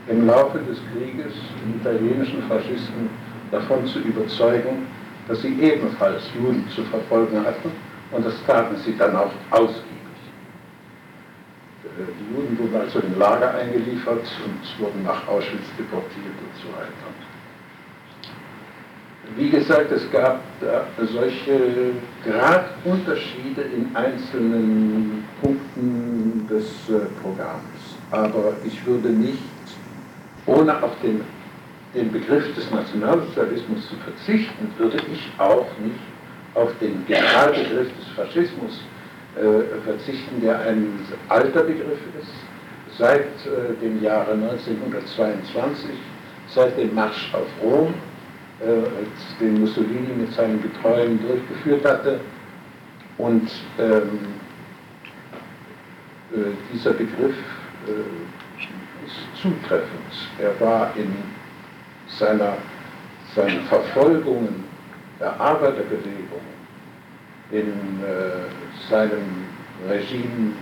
[0.07, 1.34] im Laufe des Krieges
[1.65, 3.09] die italienischen Faschisten
[3.51, 4.88] davon zu überzeugen,
[5.27, 7.71] dass sie ebenfalls Juden zu verfolgen hatten
[8.11, 9.91] und das taten sie dann auch ausgiebig.
[11.98, 16.70] Äh, die Juden wurden also in Lager eingeliefert und wurden nach Auschwitz deportiert und so
[16.78, 17.08] weiter.
[19.38, 20.42] Wie gesagt, es gab
[20.98, 21.94] solche
[22.26, 27.98] Gradunterschiede in einzelnen Punkten des äh, Programms.
[28.12, 29.39] Aber ich würde nicht
[30.46, 31.22] ohne auf den,
[31.96, 36.00] den Begriff des Nationalsozialismus zu verzichten, würde ich auch nicht
[36.54, 39.01] auf den Generalbegriff des Faschismus äh,
[39.86, 45.89] verzichten, der ein alter Begriff ist, seit äh, dem Jahre 1922,
[46.47, 47.93] seit dem Marsch auf Rom,
[48.59, 52.19] äh, den Mussolini mit seinen Getreuen durchgeführt hatte.
[53.17, 54.19] Und ähm,
[56.34, 57.36] äh, dieser Begriff
[57.88, 59.11] äh,
[59.41, 60.29] zutreffend.
[60.39, 61.13] Er war in
[62.07, 62.53] seiner,
[63.36, 64.63] seinen Verfolgungen
[65.19, 66.41] der Arbeiterbewegung,
[67.52, 67.68] in
[68.04, 69.45] äh, seinem
[69.88, 70.54] Regime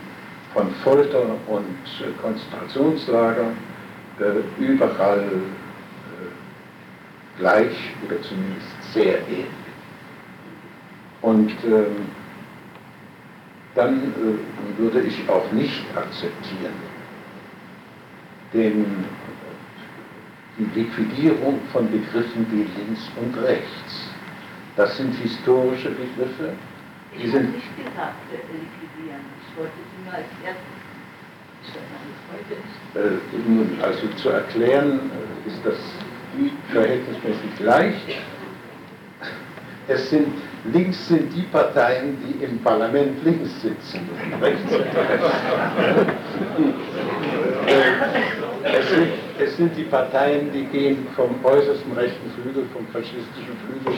[0.53, 3.51] von Folter und äh, Konzentrationslager
[4.19, 5.29] äh, überall äh,
[7.39, 7.75] gleich
[8.05, 9.45] oder zumindest sehr ähnlich.
[11.21, 12.07] Und ähm,
[13.75, 16.73] dann äh, würde ich auch nicht akzeptieren,
[18.53, 19.05] den,
[20.57, 24.09] die Liquidierung von Begriffen wie links und rechts.
[24.75, 26.53] Das sind historische Begriffe.
[27.17, 29.25] Ich sind nicht gesagt, äh, liquidieren.
[29.41, 30.79] Ich wollte sie nur als erstes
[32.95, 35.77] äh, also zu erklären äh, ist das
[36.71, 38.17] verhältnismäßig leicht.
[39.87, 40.27] Es sind
[40.71, 44.07] links sind die Parteien, die im Parlament links sitzen,
[44.41, 45.25] rechts sind rechts.
[49.39, 53.97] Es sind die Parteien, die gehen vom äußersten rechten Flügel, vom faschistischen Flügel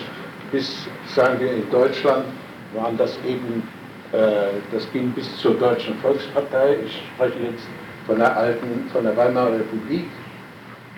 [0.52, 2.26] bis, sagen wir in Deutschland,
[2.74, 3.64] waren das eben,
[4.12, 6.78] äh, das ging bis zur Deutschen Volkspartei.
[6.86, 7.68] Ich spreche jetzt
[8.06, 10.06] von der alten, von der Weimarer Republik.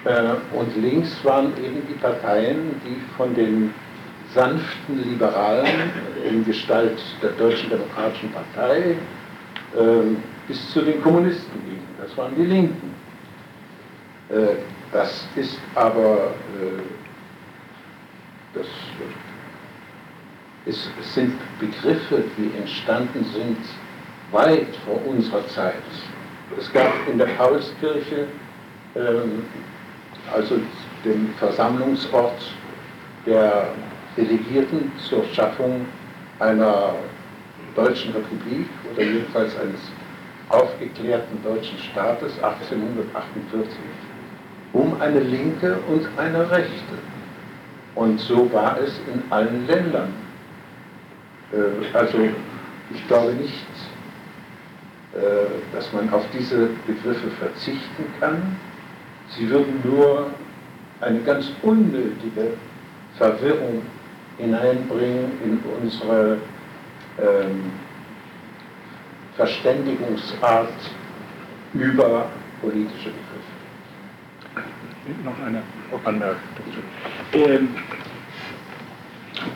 [0.05, 3.74] Äh, und links waren eben die Parteien, die von den
[4.34, 5.91] sanften Liberalen
[6.28, 8.95] in Gestalt der Deutschen Demokratischen Partei
[9.78, 10.17] ähm,
[10.47, 11.88] bis zu den Kommunisten gingen.
[12.01, 12.93] Das waren die Linken.
[14.30, 14.55] Äh,
[14.91, 16.82] das ist aber, äh,
[18.53, 18.67] das
[20.66, 23.57] ist, sind Begriffe, die entstanden sind
[24.32, 25.76] weit vor unserer Zeit.
[26.57, 28.28] Es gab in der Paulskirche,
[28.95, 29.45] ähm,
[30.34, 30.59] also
[31.03, 32.41] dem Versammlungsort
[33.26, 33.70] der
[34.16, 35.86] Delegierten zur Schaffung
[36.39, 36.95] einer
[37.76, 39.80] deutschen Republik oder jedenfalls eines
[40.49, 43.78] aufgeklärten deutschen Staates 1848
[44.74, 46.97] um eine linke und eine rechte.
[47.95, 50.14] Und so war es in allen Ländern.
[51.54, 52.18] Äh, also
[52.93, 53.54] ich glaube nicht,
[55.14, 58.58] äh, dass man auf diese Begriffe verzichten kann.
[59.30, 60.32] Sie würden nur
[61.01, 62.54] eine ganz unnötige
[63.18, 63.84] Verwirrung
[64.38, 66.38] hineinbringen in unsere
[67.20, 67.72] ähm,
[69.36, 70.74] Verständigungsart
[71.74, 72.28] über
[72.62, 73.54] politische Begriffe.
[75.24, 75.62] Noch eine
[76.06, 77.45] Anmerkung dazu.
[77.45, 77.70] Ähm,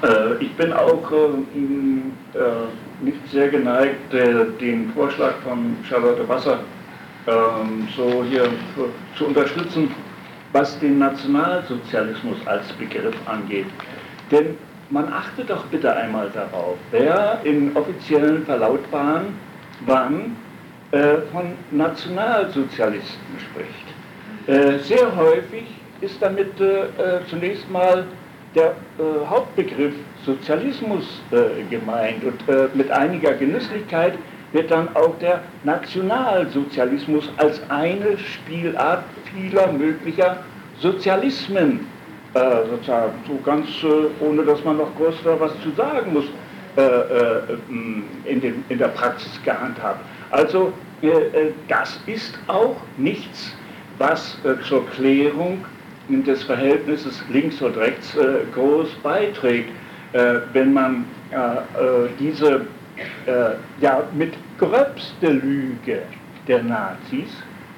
[0.03, 6.59] äh, ich bin auch äh, äh, nicht sehr geneigt, äh, den Vorschlag von Charlotte Wasser
[7.27, 8.49] ähm, so hier
[9.17, 9.93] zu unterstützen,
[10.53, 13.67] was den Nationalsozialismus als Begriff angeht.
[14.31, 14.57] Denn
[14.89, 19.35] man achte doch bitte einmal darauf, wer in offiziellen Verlautbaren
[19.85, 20.35] wann
[20.91, 24.47] äh, von Nationalsozialisten spricht.
[24.47, 25.65] Äh, sehr häufig
[25.99, 28.05] ist damit äh, äh zunächst mal
[28.57, 29.93] der äh, Hauptbegriff
[30.25, 34.13] Sozialismus äh, gemeint und mit einiger Genüsslichkeit
[34.51, 39.03] wird dann auch der Nationalsozialismus als eine Spielart
[39.33, 40.37] vieler möglicher
[40.79, 41.87] Sozialismen
[42.33, 42.39] äh,
[42.69, 46.25] sozusagen, so ganz äh, ohne dass man noch groß was zu sagen muss,
[46.77, 47.41] äh, äh
[48.25, 50.01] in, den, in der Praxis gehandhabt.
[50.31, 53.55] Also äh, äh, das ist auch nichts,
[53.97, 54.37] was
[54.67, 55.65] zur Klärung
[56.09, 58.17] des Verhältnisses links und rechts
[58.53, 59.69] groß beiträgt,
[60.53, 61.05] wenn man
[62.19, 62.65] diese
[63.79, 66.03] ja, mit gröbste Lüge
[66.47, 67.29] der Nazis,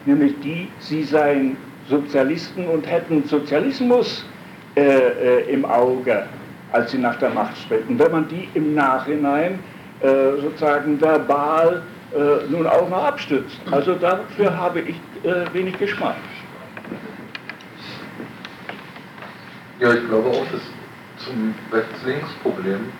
[0.06, 1.58] nämlich die, sie seien
[1.90, 4.24] Sozialisten und hätten Sozialismus
[4.76, 6.26] äh, äh, im Auge,
[6.72, 7.98] als sie nach der Macht strebten.
[7.98, 9.60] Wenn man die im Nachhinein
[10.02, 11.82] äh, sozusagen verbal
[12.14, 13.60] äh, nun auch noch abstützt.
[13.72, 16.16] Also dafür habe ich äh, wenig Geschmack.
[19.80, 20.62] Ja, ich glaube auch, dass
[21.26, 22.92] zum Rechts-Links-Problem,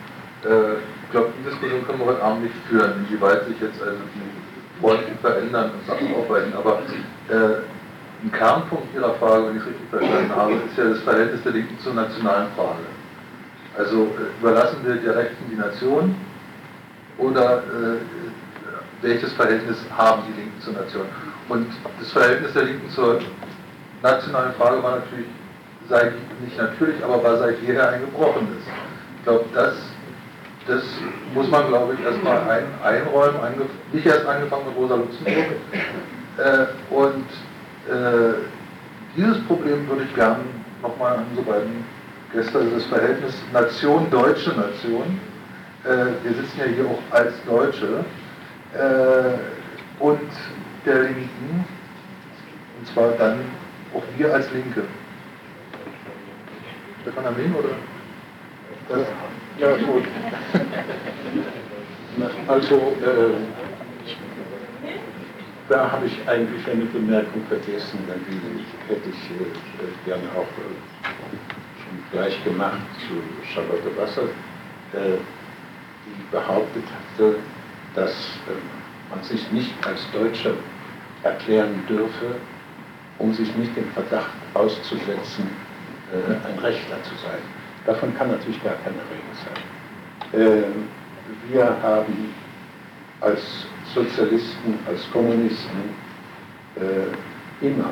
[0.46, 4.00] äh, ich glaube, die Diskussion können wir heute Abend nicht führen, inwieweit sich jetzt also
[4.16, 6.80] die Fronten verändern und Sachen aufweichen, aber
[7.28, 7.64] äh,
[8.24, 11.52] ein Kernpunkt Ihrer Frage, wenn ich es richtig verstanden habe, ist ja das Verhältnis der
[11.52, 12.88] Linken zur nationalen Frage.
[13.78, 16.16] Also äh, überlassen wir der Rechten die Nation
[17.18, 17.98] oder äh,
[19.02, 21.06] welches Verhältnis haben die Linken zur Nation?
[21.50, 21.68] Und
[22.00, 23.20] das Verhältnis der Linken zur
[24.02, 25.28] nationalen Frage war natürlich,
[25.90, 28.64] seit, nicht natürlich, aber war seit jeher ein gebrochenes.
[29.18, 29.76] Ich glaube, das,
[30.68, 30.84] das
[31.34, 33.40] muss man, glaube ich, erstmal ein, einräumen,
[33.92, 35.46] nicht erst angefangen mit Rosa Luxemburg.
[36.38, 37.26] Äh, und
[37.90, 38.36] äh,
[39.18, 40.40] dieses Problem würde ich gerne
[40.82, 41.84] nochmal an unsere beiden
[42.32, 45.20] Gäste, also das Verhältnis Nation, deutsche Nation,
[45.84, 48.06] äh, wir sitzen ja hier auch als Deutsche,
[48.74, 50.30] äh, und
[50.86, 51.66] der Linken,
[52.80, 53.40] und zwar dann
[53.94, 54.84] auch wir als Linke.
[57.02, 57.70] Stefan Amin oder?
[58.90, 59.08] Das?
[59.58, 60.04] Ja, gut.
[62.48, 63.36] Also, äh,
[65.70, 71.08] da habe ich eigentlich eine Bemerkung vergessen, die hätte ich äh, gerne auch äh,
[71.78, 74.24] schon gleich gemacht zu Charlotte Wasser,
[74.94, 75.18] äh,
[76.06, 77.36] die behauptet hatte,
[77.96, 80.54] dass äh, man sich nicht als Deutscher
[81.24, 82.36] erklären dürfe,
[83.20, 85.50] um sich nicht dem Verdacht auszusetzen,
[86.14, 87.40] ein Rechter zu sein.
[87.86, 89.64] Davon kann natürlich gar keine Rede sein.
[90.42, 90.88] Ähm,
[91.52, 92.34] wir haben
[93.22, 93.42] als
[93.94, 95.96] Sozialisten, als Kommunisten
[96.76, 97.92] äh, immer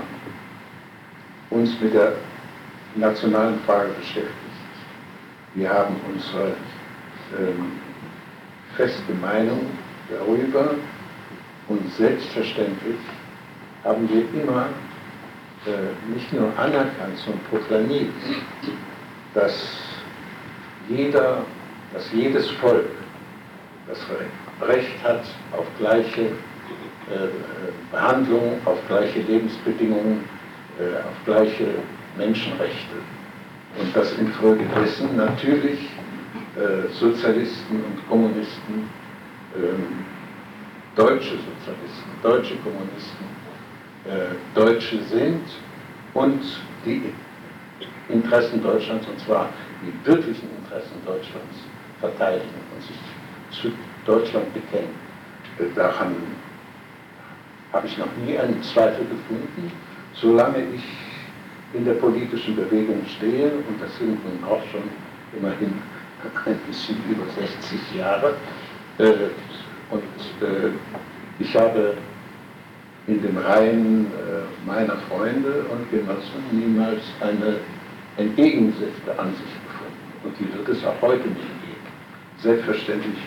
[1.50, 2.14] uns mit der
[2.96, 4.34] nationalen Frage beschäftigt.
[5.54, 6.54] Wir haben unsere
[7.38, 7.72] ähm,
[8.76, 9.66] feste Meinung
[10.10, 10.76] darüber
[11.68, 12.98] und selbstverständlich
[13.84, 14.87] haben wir immer äh,
[16.14, 18.14] nicht nur anerkannt, sondern proklamiert,
[19.34, 19.80] dass
[20.90, 21.46] jeder,
[21.94, 22.86] dass jedes Volk
[23.88, 24.00] das
[24.68, 27.30] Recht hat auf gleiche äh,
[27.92, 30.24] Behandlung, auf gleiche Lebensbedingungen,
[30.80, 31.68] äh, auf gleiche
[32.18, 32.98] Menschenrechte.
[33.80, 35.80] Und dass infolgedessen natürlich
[36.58, 38.90] äh, Sozialisten und Kommunisten,
[39.56, 40.06] ähm,
[40.96, 43.17] deutsche Sozialisten, deutsche Kommunisten, äh,
[44.56, 45.44] Deutsche sind
[46.14, 46.42] und
[46.86, 47.14] die
[48.10, 49.50] Interessen Deutschlands, und zwar
[49.82, 51.58] die wirklichen Interessen Deutschlands,
[52.00, 52.98] verteidigen und sich
[53.52, 53.72] zu
[54.06, 54.96] Deutschland bekennen.
[55.60, 56.16] Äh, daran
[57.74, 59.72] habe ich noch nie einen Zweifel gefunden,
[60.14, 60.84] solange ich
[61.74, 64.84] in der politischen Bewegung stehe, und das sind nun auch schon
[65.38, 65.74] immerhin
[66.46, 68.36] ein bisschen über 60 Jahre,
[69.00, 69.14] äh,
[69.90, 70.72] und äh,
[71.40, 71.94] ich habe
[73.08, 74.08] in den Reihen
[74.66, 77.60] meiner Freunde und Genossen niemals eine
[78.18, 79.98] entgegengesetzte Ansicht gefunden.
[80.24, 81.88] Und die wird es auch heute nicht geben.
[82.40, 83.20] Selbstverständlich,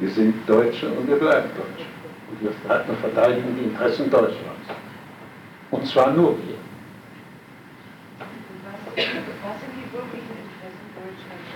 [0.00, 1.86] wir sind Deutsche und wir bleiben Deutsche.
[2.30, 2.52] Und wir
[2.96, 4.68] verteidigen die Interessen Deutschlands.
[5.70, 6.56] Und zwar nur wir.
[8.94, 9.02] Die
[9.92, 11.48] wirklichen Interessen Deutschlands,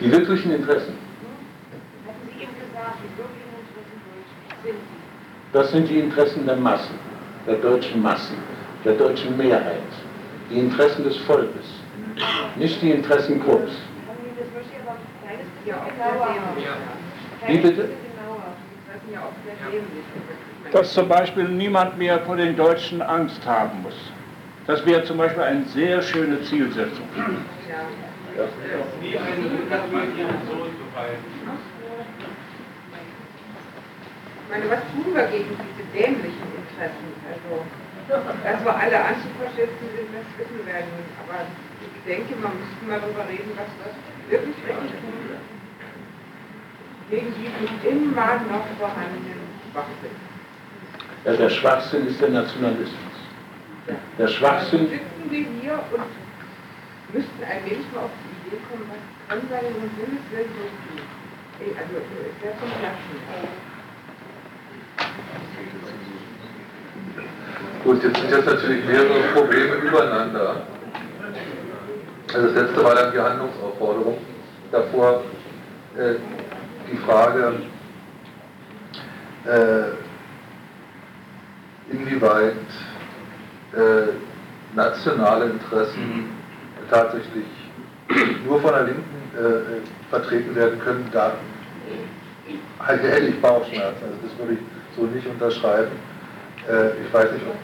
[0.00, 0.94] Die wirklichen Interessen?
[2.06, 4.47] Hatten Sie eben gesagt, die wirklichen Interessen Deutschlands sind die?
[5.52, 6.94] Das sind die Interessen der Massen,
[7.46, 8.36] der deutschen Massen,
[8.84, 9.80] der deutschen Mehrheit,
[10.50, 11.66] die Interessen des Volkes,
[12.56, 13.72] nicht die Interessen Grupps.
[17.46, 17.88] Wie bitte?
[20.72, 23.94] Dass zum Beispiel niemand mehr vor den Deutschen Angst haben muss.
[24.66, 27.06] Das wäre zum Beispiel eine sehr schöne Zielsetzung.
[27.16, 28.44] Ja.
[34.48, 37.12] Ich meine, was tun wir gegen diese dämlichen Interessen?
[37.28, 37.68] Also,
[38.08, 41.04] dass wir alle Antifaschisten sind, das wissen wir nun.
[41.20, 41.44] Aber
[41.84, 43.92] ich denke, man müsste mal darüber reden, was das
[44.32, 45.36] wirklich richtig tun.
[47.12, 50.16] Gegen diesen immer noch vorhandenen Schwachsinn.
[51.28, 53.16] Ja, der Schwachsinn ist der Nationalismus.
[54.16, 54.88] Der Schwachsinn.
[54.88, 56.08] Dann sitzen wir hier und
[57.12, 60.72] müssten allmählich mal auf die Idee kommen, was können wir denn um Himmels Willen so
[60.72, 61.04] tun?
[61.76, 63.67] Also, ist ja zum Klatschen.
[67.84, 70.62] Gut, jetzt sind jetzt natürlich mehrere Probleme übereinander.
[72.34, 74.18] Also das letzte war dann die Handlungsaufforderung.
[74.70, 75.22] Davor
[75.96, 76.16] äh,
[76.92, 77.54] die Frage,
[79.46, 79.84] äh,
[81.90, 82.52] inwieweit
[83.72, 86.28] äh, nationale Interessen
[86.90, 87.46] tatsächlich
[88.46, 89.02] nur von der Linken
[89.34, 91.32] äh, vertreten werden können, da
[92.86, 94.02] hätte ich Bauchschmerzen.
[94.02, 95.92] Also das würde ich so nicht unterschreiben.
[96.68, 97.56] Äh, ich weiß nicht, ob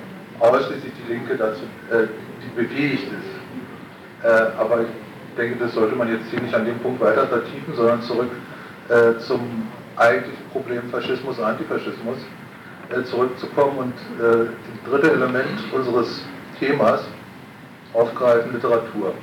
[0.42, 2.06] ausschließlich die Linke dazu äh,
[2.42, 4.24] die befähigt ist.
[4.24, 7.74] Äh, aber ich denke, das sollte man jetzt hier nicht an dem Punkt weiter vertiefen,
[7.74, 8.30] sondern zurück
[8.88, 12.18] äh, zum eigentlichen Problem Faschismus, Antifaschismus
[12.90, 16.24] äh, zurückzukommen und äh, das dritte Element unseres
[16.58, 17.04] Themas
[17.92, 19.14] aufgreifen, Literatur.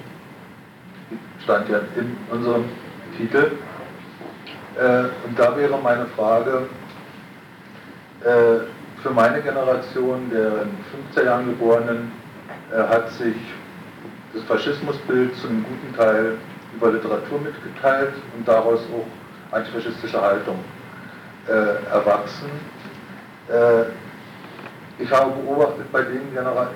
[1.43, 2.65] Stand ja in unserem
[3.17, 3.51] Titel.
[5.25, 6.69] und da wäre meine Frage,
[8.23, 12.11] für meine Generation, der in 15 Jahren geborenen,
[12.71, 13.35] hat sich
[14.33, 16.37] das Faschismusbild zu einem guten Teil
[16.75, 20.59] über Literatur mitgeteilt und daraus auch antifaschistische Haltung
[21.47, 22.49] äh, erwachsen.
[23.49, 23.83] Äh,
[25.01, 26.21] ich habe beobachtet bei, den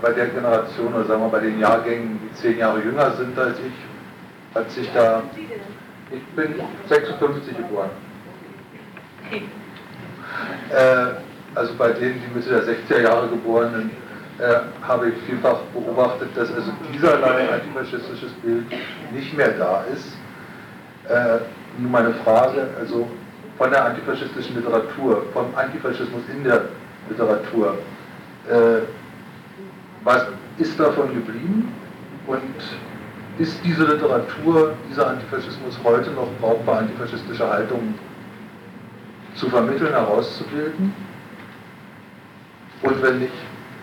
[0.02, 3.58] bei der Generation, oder sagen wir bei den Jahrgängen, die zehn Jahre jünger sind als
[3.60, 5.22] ich, hat sich da.
[6.12, 6.56] Ich bin
[6.88, 7.90] 56 geboren.
[10.72, 11.08] Äh,
[11.56, 13.92] also bei denen, die Mitte der 60er Jahre geborenen,
[14.38, 18.66] äh, habe ich vielfach beobachtet, dass also dieserlei antifaschistisches Bild
[19.14, 20.18] nicht mehr da ist.
[21.08, 21.40] Äh,
[21.78, 23.08] nun meine Frage, also
[23.58, 26.66] von der antifaschistischen Literatur, vom Antifaschismus in der
[27.10, 27.78] Literatur,
[28.50, 28.82] äh,
[30.04, 30.26] was
[30.58, 31.72] ist davon geblieben
[32.28, 32.42] und
[33.38, 37.96] ist diese Literatur, dieser Antifaschismus heute noch brauchbar, antifaschistische Haltungen
[39.36, 40.94] zu vermitteln, herauszubilden?
[42.86, 43.34] Und wenn nicht,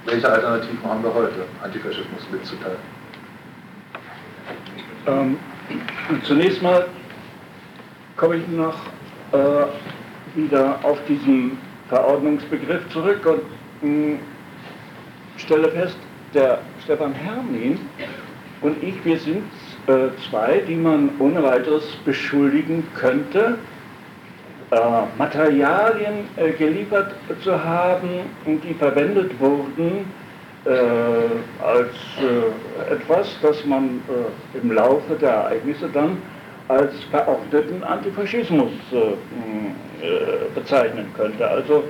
[0.07, 2.79] welche Alternativen haben wir heute, Antifaschismus mitzuteilen?
[5.07, 5.37] Ähm,
[6.23, 6.87] zunächst mal
[8.17, 8.77] komme ich noch
[9.33, 13.43] äh, wieder auf diesen Verordnungsbegriff zurück und
[14.13, 14.19] mh,
[15.37, 15.97] stelle fest,
[16.33, 17.81] der Stefan Hermin
[18.61, 19.43] und ich, wir sind
[19.89, 23.59] äh, zwei, die man ohne weiteres beschuldigen könnte,
[25.19, 27.13] Materialien äh, geliefert
[27.43, 28.09] zu haben,
[28.47, 30.07] die verwendet wurden
[30.65, 30.71] äh,
[31.63, 36.19] als äh, etwas, das man äh, im Laufe der Ereignisse dann
[36.69, 38.71] als verordneten Antifaschismus
[40.55, 41.47] bezeichnen könnte.
[41.47, 41.85] Also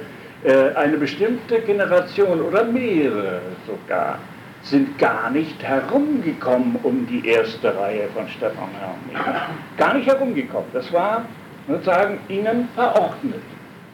[0.75, 4.19] eine bestimmte Generation oder mehrere sogar
[4.63, 9.43] sind gar nicht herumgekommen um die erste Reihe von Stefan Herrmann.
[9.77, 10.69] Gar nicht herumgekommen.
[10.73, 11.27] Das war
[11.69, 13.43] sozusagen ihnen verordnet.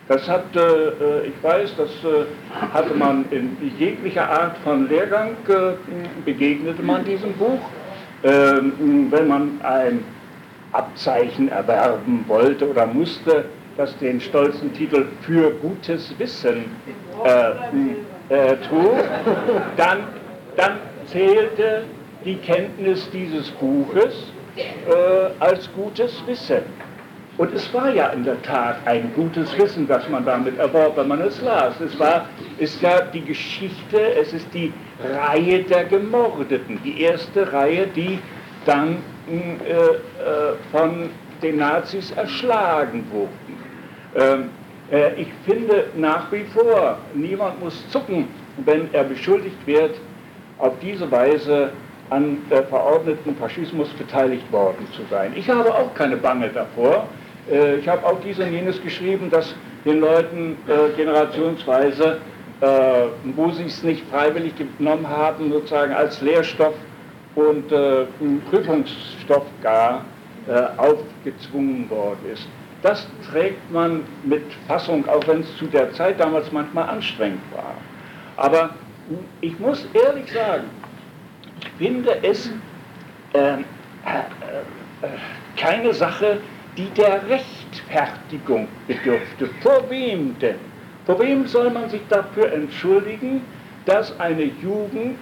[0.09, 2.25] Das hat, äh, äh, ich weiß, das äh,
[2.73, 5.75] hatte man in jeglicher Art von Lehrgang, äh,
[6.25, 7.61] begegnete man diesem Buch.
[8.25, 10.03] Ähm, wenn man ein
[10.73, 13.45] Abzeichen erwerben wollte oder musste,
[13.77, 16.65] das den stolzen Titel für gutes Wissen
[17.25, 18.97] äh, äh, trug,
[19.77, 19.99] dann,
[20.57, 21.85] dann zählte
[22.25, 24.33] die Kenntnis dieses Buches
[25.39, 26.63] als gutes Wissen.
[27.39, 31.07] Und es war ja in der Tat ein gutes Wissen, das man damit erwarb, wenn
[31.07, 31.81] man es las.
[31.81, 32.27] Es war,
[32.59, 38.19] ist ja die Geschichte, es ist die Reihe der Gemordeten, die erste Reihe, die
[38.67, 38.97] dann
[39.31, 39.99] äh, äh,
[40.73, 41.11] von
[41.41, 43.31] den Nazis erschlagen wurden.
[44.17, 44.51] Ähm,
[44.91, 48.27] äh, ich finde nach wie vor, niemand muss zucken,
[48.65, 50.01] wenn er beschuldigt wird,
[50.59, 51.71] auf diese Weise
[52.11, 55.33] an äh, verordneten Faschismus beteiligt worden zu sein.
[55.37, 57.07] Ich habe auch keine Bange davor,
[57.51, 62.19] äh, ich habe auch dies und jenes geschrieben, dass den Leuten äh, generationsweise,
[62.61, 62.67] äh,
[63.37, 66.75] wo sie es nicht freiwillig genommen haben, sozusagen als Lehrstoff
[67.35, 68.05] und äh,
[68.51, 70.05] Prüfungsstoff gar
[70.49, 72.49] äh, aufgezwungen worden ist.
[72.83, 77.75] Das trägt man mit Fassung, auch wenn es zu der Zeit damals manchmal anstrengend war.
[78.37, 78.71] Aber
[79.41, 80.65] ich muss ehrlich sagen,
[81.61, 82.51] ich finde es
[83.35, 83.65] ähm,
[84.05, 85.09] äh,
[85.57, 86.41] keine Sache,
[86.79, 89.51] die der Rechtfertigung bedürfte.
[89.61, 90.57] Vor wem denn?
[91.05, 93.43] Vor wem soll man sich dafür entschuldigen,
[93.85, 95.19] dass eine Jugend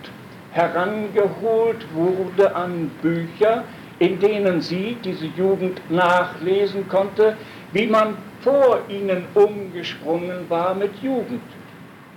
[0.53, 3.65] herangeholt wurde an Bücher,
[3.99, 7.37] in denen sie, diese Jugend, nachlesen konnte,
[7.73, 11.43] wie man vor ihnen umgesprungen war mit Jugend.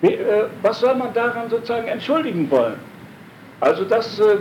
[0.01, 0.17] Äh,
[0.61, 2.88] was soll man daran sozusagen entschuldigen wollen?
[3.61, 4.37] Also das äh,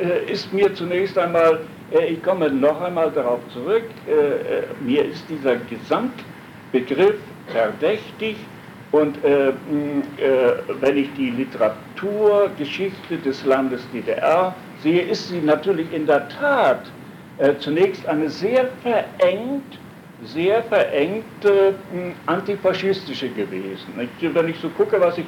[0.00, 1.60] äh ist mir zunächst einmal
[1.94, 3.84] äh, ich komme noch einmal darauf zurück.
[4.06, 7.16] Äh, äh, mir ist dieser Gesamtbegriff
[7.48, 8.36] verdächtig
[8.92, 14.54] und wenn ich die Literaturgeschichte des Landes DDR
[14.84, 16.82] sehe, ist sie natürlich in der Tat
[17.58, 19.80] zunächst eine sehr verengt,
[20.22, 21.74] sehr verengte
[22.26, 24.08] antifaschistische gewesen.
[24.20, 25.26] Wenn ich so gucke, was ich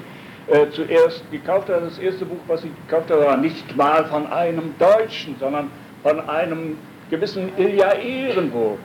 [0.70, 4.74] zuerst gekauft habe, das erste Buch, was ich gekauft habe, war nicht mal von einem
[4.78, 5.70] Deutschen, sondern
[6.02, 6.78] von einem
[7.10, 8.78] gewissen Ilja Ehrenburg.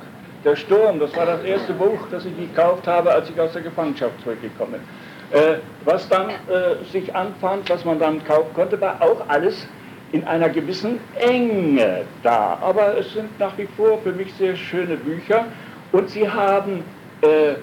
[0.44, 3.62] Der Sturm, das war das erste Buch, das ich gekauft habe, als ich aus der
[3.62, 5.40] Gefangenschaft zurückgekommen bin.
[5.40, 9.68] Äh, was dann äh, sich anfand, was man dann kaufen konnte, war auch alles
[10.12, 12.58] in einer gewissen Enge da.
[12.62, 15.46] Aber es sind nach wie vor für mich sehr schöne Bücher
[15.92, 16.84] und sie haben
[17.22, 17.56] äh, äh, äh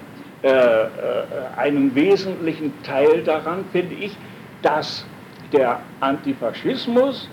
[0.43, 4.17] einen wesentlichen Teil daran, finde ich,
[4.63, 5.05] dass
[5.53, 7.29] der Antifaschismus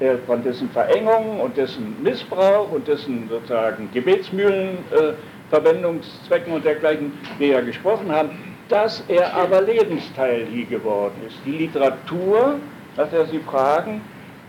[0.00, 7.48] äh, von dessen Verengung und dessen Missbrauch und dessen sozusagen Gebetsmühlenverwendungszwecken äh, und dergleichen wir
[7.48, 8.30] ja gesprochen haben,
[8.68, 11.36] dass er aber Lebensteil hier geworden ist.
[11.44, 12.60] Die Literatur,
[12.94, 14.00] dass er Sie fragen,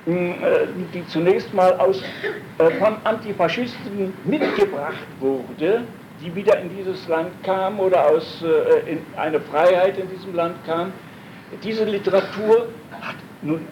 [0.05, 0.11] äh,
[0.93, 2.03] die zunächst mal aus,
[2.57, 5.81] von Antifaschisten mitgebracht wurde,
[6.21, 8.43] die wieder in dieses Land kam oder aus
[8.85, 10.91] in eine Freiheit in diesem Land kam.
[11.63, 12.67] Diese Literatur
[13.01, 13.65] hat nun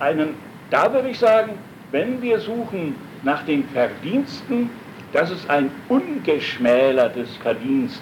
[0.00, 0.34] einen
[0.72, 1.58] da würde ich sagen,
[1.90, 4.70] wenn wir suchen nach den Verdiensten,
[5.12, 8.00] das ist ein ungeschmälertes Verdienst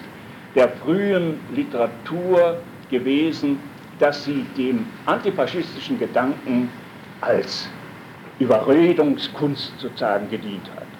[0.55, 3.59] der frühen Literatur gewesen,
[3.99, 6.69] dass sie dem antifaschistischen Gedanken
[7.19, 7.67] als
[8.39, 10.90] Überredungskunst sozusagen gedient hat.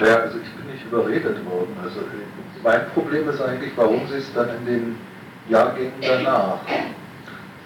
[0.00, 1.76] Ja, also ich bin nicht überredet worden.
[1.82, 2.00] Also
[2.62, 4.96] mein Problem ist eigentlich, warum sie es dann in den
[5.48, 6.58] Jahrgängen danach,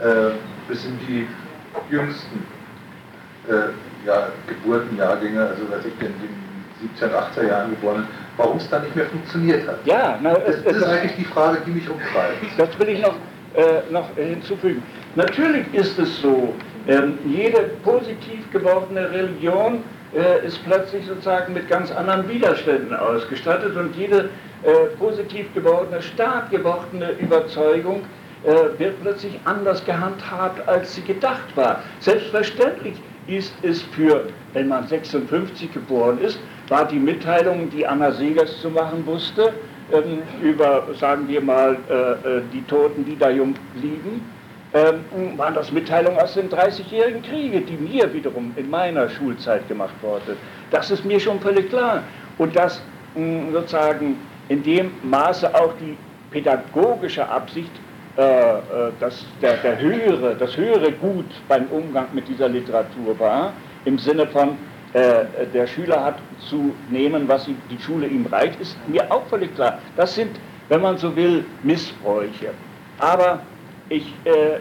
[0.00, 0.32] äh,
[0.68, 1.26] bis in die
[1.90, 2.44] jüngsten
[3.48, 6.48] äh, ja, Geburtenjahrgänge, also was ich in den
[6.80, 8.06] 17, 18 Jahren geboren
[8.38, 9.84] warum es dann nicht mehr funktioniert hat.
[9.84, 12.38] Ja, na, es, das ist eigentlich die Frage, die mich umtreibt.
[12.56, 13.14] Das will ich noch,
[13.54, 14.82] äh, noch hinzufügen.
[15.14, 16.54] Natürlich ist es so,
[16.86, 19.82] ähm, jede positiv gewordene Religion
[20.14, 24.30] äh, ist plötzlich sozusagen mit ganz anderen Widerständen ausgestattet und jede
[24.62, 28.02] äh, positiv gewordene, stark gewordene Überzeugung
[28.44, 31.82] äh, wird plötzlich anders gehandhabt, als sie gedacht war.
[32.00, 32.94] Selbstverständlich
[33.26, 36.38] ist es für, wenn man 56 geboren ist,
[36.68, 39.52] war die Mitteilung, die Anna Segers zu machen wusste,
[39.92, 44.22] ähm, über, sagen wir mal, äh, die Toten, die da jung blieben,
[44.74, 49.94] ähm, waren das Mitteilungen aus dem 30-jährigen Kriege, die mir wiederum in meiner Schulzeit gemacht
[50.02, 50.36] wurden.
[50.70, 52.02] Das ist mir schon völlig klar.
[52.36, 52.82] Und dass
[53.52, 54.16] sozusagen
[54.48, 55.96] in dem Maße auch die
[56.30, 57.70] pädagogische Absicht
[58.16, 58.60] äh, äh,
[59.00, 63.52] das, der, der höhere, das höhere Gut beim Umgang mit dieser Literatur war,
[63.84, 64.58] im Sinne von,
[64.92, 66.16] äh, der Schüler hat
[66.50, 69.78] zu nehmen, was die Schule ihm reicht, ist mir auch völlig klar.
[69.96, 70.38] Das sind,
[70.68, 72.50] wenn man so will, Missbräuche.
[72.98, 73.40] Aber
[73.89, 74.59] ich, äh,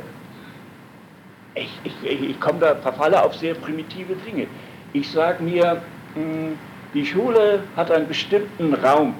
[1.55, 1.69] ich,
[2.03, 4.47] ich, ich komme da, verfalle auf sehr primitive Dinge.
[4.93, 5.81] Ich sage mir,
[6.15, 6.57] mh, hm,
[6.93, 9.15] die Schule hat einen bestimmten Raum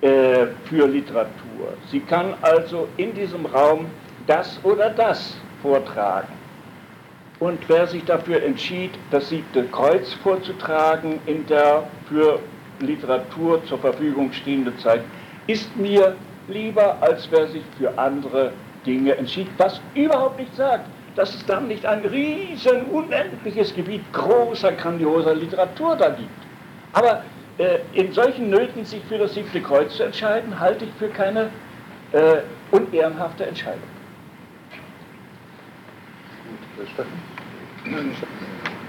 [0.00, 1.74] äh, für Literatur.
[1.90, 3.86] Sie kann also in diesem Raum
[4.26, 6.32] das oder das vortragen.
[7.38, 12.38] Und wer sich dafür entschied, das siebte Kreuz vorzutragen in der für
[12.80, 15.02] Literatur zur Verfügung stehenden Zeit,
[15.46, 16.16] ist mir
[16.48, 18.52] lieber, als wer sich für andere
[18.86, 24.72] Dinge entschied, was überhaupt nicht sagt, dass es dann nicht ein riesen, unendliches Gebiet großer,
[24.72, 26.30] grandioser Literatur da gibt.
[26.92, 27.22] Aber
[27.58, 31.50] äh, in solchen Nöten, sich für das siebte Kreuz zu entscheiden, halte ich für keine
[32.12, 32.38] äh,
[32.70, 33.82] unehrenhafte Entscheidung.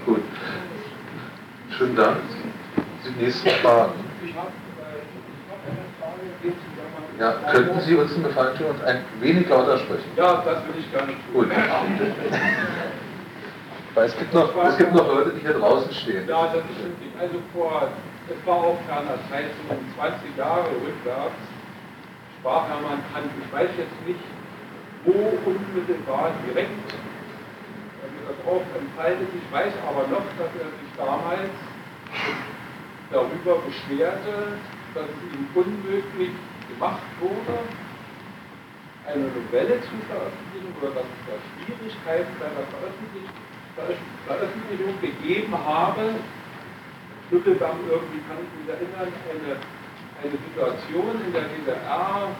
[0.06, 0.22] Gut.
[1.76, 2.16] Schönen Dank.
[3.04, 3.92] Die nächsten Fragen.
[7.18, 10.10] Ja, könnten Sie uns einen Gefallen tun und ein wenig lauter sprechen?
[10.16, 11.48] Ja, das will ich gerne tun.
[11.48, 11.50] Gut.
[13.94, 16.26] Weil es gibt, noch, es gibt noch Leute, die hier draußen stehen.
[16.28, 17.14] Ja, das ist richtig.
[17.20, 17.88] Also vor,
[18.26, 21.38] es war auch ferner Zeit, so 20 Jahre rückwärts,
[22.40, 24.18] sprach Hermann Kant, ich weiß jetzt nicht,
[25.04, 26.74] wo unmittelbar direkt
[28.26, 29.28] darauf entfaltet.
[29.30, 31.54] Ich weiß aber noch, dass er sich damals
[33.12, 34.58] darüber beschwerte,
[34.94, 36.34] dass es ihm unmöglich
[36.74, 37.58] gemacht wurde,
[39.06, 42.66] eine Novelle zu veröffentlichen oder dass es da Schwierigkeiten bei der
[44.26, 46.14] Veröffentlichung gegeben habe.
[47.28, 49.52] Schlüsselbaum irgendwie kann ich mich erinnern, eine,
[50.22, 52.32] eine Situation in der DDR,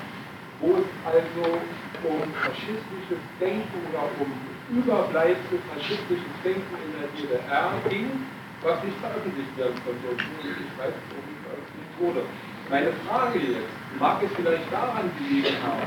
[0.61, 1.61] wo es also
[2.05, 4.31] um faschistisches Denken oder um
[4.73, 8.09] Überbleibsel faschistisches Denken in der DDR ging,
[8.63, 10.17] was nicht veröffentlicht werden konnte.
[10.17, 12.23] Ich weiß nicht, ob es veröffentlicht wurde.
[12.71, 15.83] Meine Frage jetzt, mag es vielleicht daran gelegen haben,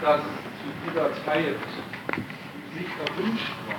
[0.00, 1.56] dass zu dieser Zeit
[2.74, 3.74] nicht erwünscht war,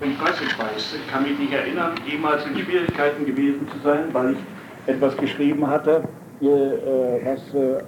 [0.00, 0.94] im Pressepreis.
[0.94, 4.38] Ich kann mich nicht erinnern, jemals in Schwierigkeiten gewesen zu sein, weil ich
[4.86, 6.02] etwas geschrieben hatte,
[6.40, 7.78] äh, was äh,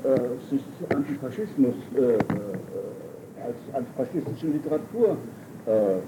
[0.49, 0.62] sich
[0.95, 2.18] Antifaschismus äh,
[3.45, 5.16] als antifaschistische Literatur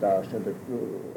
[0.00, 0.54] darstellte.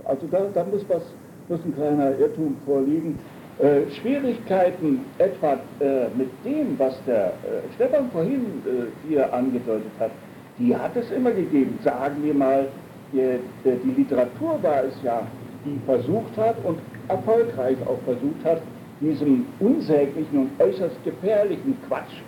[0.03, 1.03] Also da, da muss was
[1.49, 3.19] muss ein kleiner Irrtum vorliegen.
[3.59, 10.11] Äh, Schwierigkeiten etwa äh, mit dem, was der äh, Stefan vorhin äh, hier angedeutet hat,
[10.57, 11.77] die hat es immer gegeben.
[11.83, 12.67] Sagen wir mal,
[13.11, 15.21] die, die Literatur war es ja,
[15.65, 18.61] die versucht hat und erfolgreich auch versucht hat,
[18.99, 22.21] diesem unsäglichen und äußerst gefährlichen Quatsch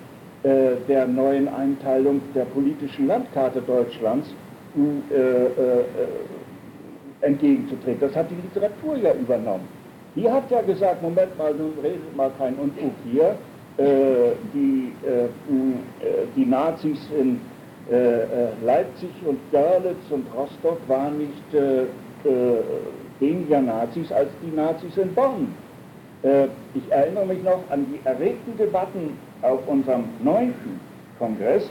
[0.43, 4.27] äh, der neuen Einteilung der politischen Landkarte Deutschlands
[4.77, 5.15] äh,
[7.25, 7.99] entgegenzutreten.
[7.99, 9.67] Das hat die Literatur ja übernommen.
[10.15, 13.35] Die hat ja gesagt, Moment mal, nun redet mal kein Unfug hier.
[13.77, 15.27] Äh, die, äh, äh
[16.35, 17.41] die Nazis in
[17.91, 18.25] äh, äh,
[18.65, 21.83] Leipzig und Görlitz und Rostock waren nicht äh,
[23.19, 25.53] weniger Nazis als die Nazis in Bonn.
[26.73, 30.79] ich erinnere mich noch an die erregten Debatten auf unserem neunten
[31.19, 31.69] Kongress,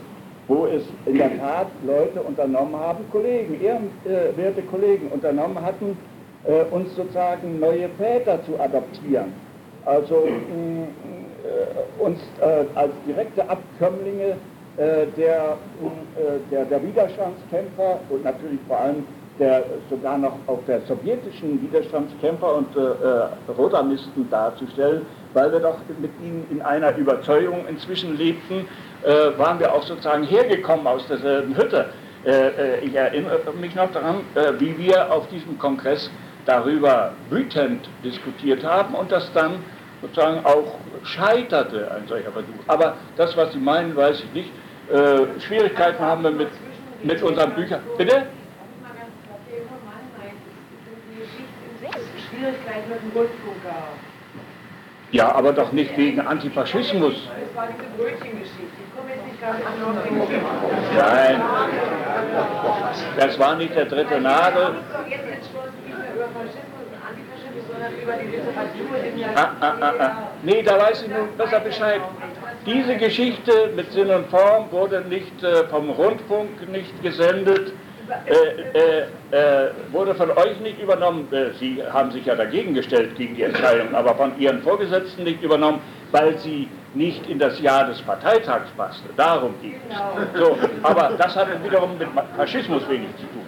[0.49, 5.97] wo es in der Tat Leute unternommen haben, Kollegen, ehrenwerte Kollegen unternommen hatten,
[6.45, 9.33] äh, uns sozusagen neue Väter zu adoptieren.
[9.87, 14.37] Also äh, uns äh, als direkte Abkömmlinge
[14.77, 15.57] der,
[16.51, 19.05] der, der Widerstandskämpfer und natürlich vor allem
[19.39, 26.13] der sogar noch auf der sowjetischen Widerstandskämpfer und äh, Rotamisten darzustellen, weil wir doch mit
[26.23, 28.67] ihnen in einer Überzeugung inzwischen lebten,
[29.03, 31.87] äh, waren wir auch sozusagen hergekommen aus derselben Hütte.
[32.25, 34.21] Äh, äh, ich erinnere mich noch daran,
[34.59, 36.11] wie wir auf diesem Kongress
[36.47, 39.57] darüber wütend diskutiert haben und das dann
[40.01, 42.55] sozusagen auch scheiterte, ein solcher Versuch.
[42.67, 44.51] Aber das, was Sie meinen, weiß ich nicht.
[44.93, 46.49] Äh, Schwierigkeiten haben wir mit,
[47.03, 47.81] mit unseren Büchern.
[47.97, 48.27] Bitte?
[52.31, 54.04] Schwierigkeiten mit dem Rundfunk gehabt.
[55.15, 57.15] Ja, aber doch nicht wegen Antifaschismus.
[57.15, 58.65] Das war diese Brötchengeschichte.
[58.65, 59.79] Ich komme jetzt nicht ganz an
[60.99, 61.41] Nein.
[63.17, 64.75] Das war nicht der dritte Nagel.
[65.09, 65.51] Jetzt.
[69.37, 70.13] Ah, ah, ah, ah.
[70.43, 72.01] Nee, da weiß ich nun besser Bescheid.
[72.67, 77.73] Diese Geschichte mit Sinn und Form wurde nicht äh, vom Rundfunk nicht gesendet,
[78.27, 83.35] äh, äh, wurde von euch nicht übernommen, äh, Sie haben sich ja dagegen gestellt gegen
[83.35, 85.81] die Entscheidung, aber von Ihren Vorgesetzten nicht übernommen,
[86.13, 89.09] weil sie nicht in das Jahr des Parteitags passte.
[89.17, 89.97] Darum ging es.
[90.33, 90.47] Genau.
[90.47, 93.45] So, aber das hat wiederum mit Faschismus wenig zu tun.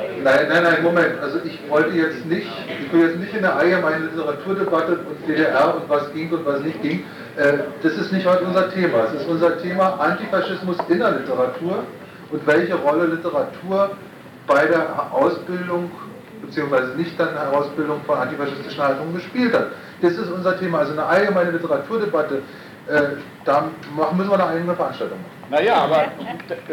[0.00, 0.24] Reden.
[0.24, 1.20] Nein, nein, nein, Moment.
[1.20, 2.50] Also ich wollte jetzt nicht,
[2.80, 6.60] ich will jetzt nicht in der allgemeinen Literaturdebatte und DDR und was ging und was
[6.60, 7.04] nicht ging.
[7.36, 9.04] Äh, Das ist nicht heute unser Thema.
[9.04, 11.84] Es ist unser Thema Antifaschismus in der Literatur
[12.30, 13.90] und welche Rolle Literatur
[14.46, 15.90] bei der Ausbildung
[16.42, 19.68] beziehungsweise nicht dann Herausbildung von antifaschistischen Haltungen gespielt hat.
[20.02, 20.80] Das ist unser Thema.
[20.80, 22.42] Also eine allgemeine Literaturdebatte,
[22.88, 23.00] äh,
[23.44, 23.64] da
[24.14, 25.33] müssen wir eine eigene Veranstaltung machen.
[25.50, 26.08] Naja, aber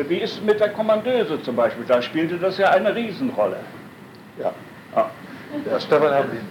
[0.07, 1.83] wie ist es mit der Kommandeuse zum Beispiel?
[1.85, 3.57] Da spielte das ja eine Riesenrolle.
[4.39, 4.53] Ja,
[4.95, 5.09] Ah.
[5.69, 6.41] ja Stefan Herrlin.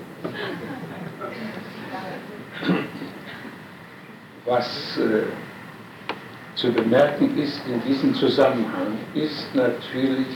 [4.46, 5.22] Was äh,
[6.54, 10.26] zu bemerken ist in diesem Zusammenhang, ist natürlich,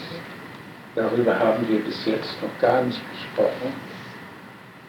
[0.94, 3.72] darüber haben wir bis jetzt noch gar nicht gesprochen,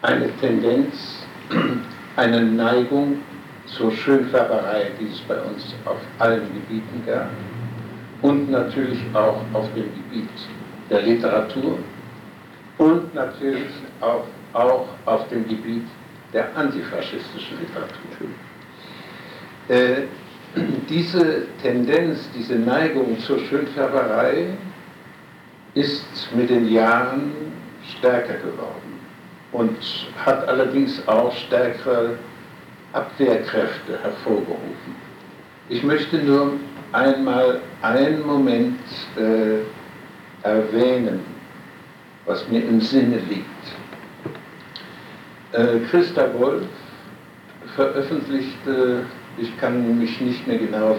[0.02, 1.26] eine Tendenz,
[2.16, 3.18] eine Neigung
[3.66, 7.28] zur Schönfärberei, die es bei uns auf allen Gebieten gab
[8.22, 10.28] und natürlich auch auf dem Gebiet
[10.90, 11.78] der Literatur
[12.78, 15.86] und natürlich auch, auch auf dem Gebiet
[16.32, 18.28] der antifaschistischen Literatur.
[19.68, 20.06] Äh,
[20.88, 24.56] diese Tendenz, diese Neigung zur Schönfärberei
[25.74, 27.32] ist mit den Jahren
[27.98, 29.00] stärker geworden
[29.52, 29.76] und
[30.24, 32.16] hat allerdings auch stärkere
[32.96, 34.96] Abwehrkräfte hervorgerufen.
[35.68, 36.52] Ich möchte nur
[36.92, 38.78] einmal einen Moment
[39.16, 39.58] äh,
[40.42, 41.20] erwähnen,
[42.24, 43.44] was mir im Sinne liegt.
[45.52, 46.64] Äh, Christa Wolf
[47.74, 49.04] veröffentlichte,
[49.36, 50.96] ich kann mich nicht mehr genau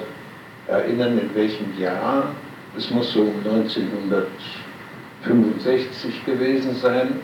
[0.67, 2.35] erinnern, in welchem Jahr,
[2.77, 7.21] es muss so um 1965 gewesen sein,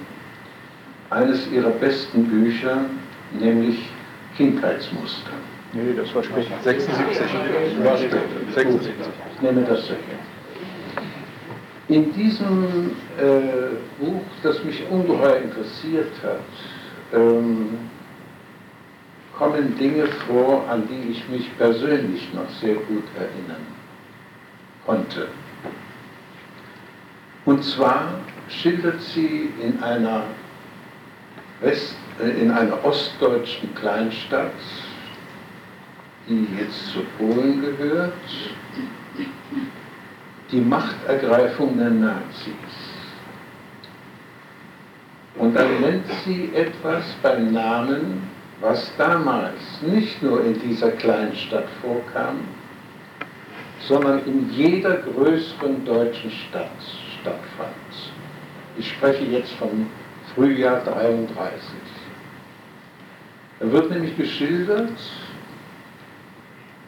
[1.12, 2.86] eines ihrer besten Bücher,
[3.40, 3.93] nämlich
[4.38, 5.32] Kindheitsmuster.
[5.74, 6.50] Nee, das war später.
[6.64, 7.84] 76.
[7.84, 8.18] War später.
[8.54, 8.94] 76.
[9.36, 9.94] Ich nehme das so.
[11.88, 16.40] In diesem äh, Buch, das mich ungeheuer interessiert hat,
[17.14, 17.78] ähm,
[19.38, 23.66] kommen Dinge vor, an die ich mich persönlich noch sehr gut erinnern
[24.86, 25.28] konnte.
[27.46, 30.24] Und zwar schildert sie in einer,
[31.62, 34.52] West, in einer ostdeutschen Kleinstadt,
[36.28, 38.14] die jetzt zu Polen gehört,
[40.52, 42.54] die Machtergreifung der Nazis.
[45.36, 48.22] Und dann nennt sie etwas beim Namen,
[48.62, 52.42] was damals nicht nur in dieser Kleinstadt vorkam,
[53.88, 56.70] sondern in jeder größeren deutschen Stadt
[57.20, 57.74] stattfand.
[58.78, 59.88] Ich spreche jetzt vom
[60.34, 61.60] Frühjahr 33.
[63.64, 64.92] Da wird nämlich geschildert,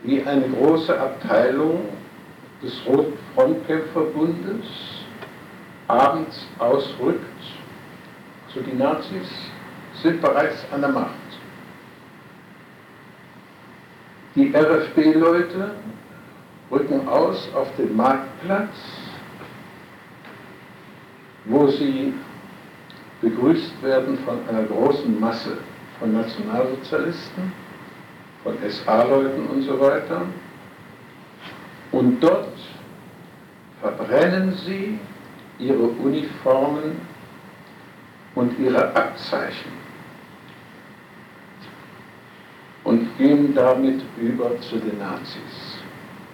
[0.03, 1.87] wie eine große Abteilung
[2.61, 4.65] des Roten Frontkämpferbundes
[5.87, 7.21] abends ausrückt.
[8.53, 9.29] So die Nazis
[10.03, 11.11] sind bereits an der Macht.
[14.35, 15.71] Die RFB-Leute
[16.69, 18.75] rücken aus auf den Marktplatz,
[21.45, 22.13] wo sie
[23.21, 25.57] begrüßt werden von einer großen Masse
[26.05, 27.51] von Nationalsozialisten,
[28.43, 30.21] von SA-Leuten und so weiter.
[31.91, 32.53] Und dort
[33.81, 34.99] verbrennen sie
[35.57, 37.01] ihre Uniformen
[38.35, 39.71] und ihre Abzeichen
[42.83, 45.79] und gehen damit über zu den Nazis.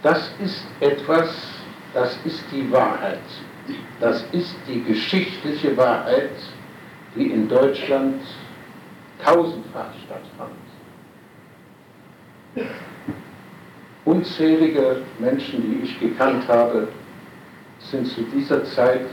[0.02, 1.34] Das ist etwas,
[1.94, 3.20] das ist die Wahrheit.
[4.02, 6.32] Das ist die geschichtliche Wahrheit,
[7.16, 8.22] die in Deutschland
[9.24, 10.52] tausendfach stattfand.
[14.06, 16.88] Unzählige Menschen, die ich gekannt habe,
[17.80, 19.08] sind zu dieser Zeit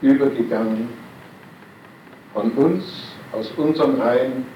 [0.00, 0.88] übergegangen
[2.32, 2.84] von uns,
[3.32, 4.46] aus unseren Reihen,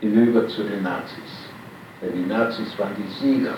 [0.00, 1.50] hinüber zu den Nazis.
[2.00, 3.54] Denn die Nazis waren die Sieger.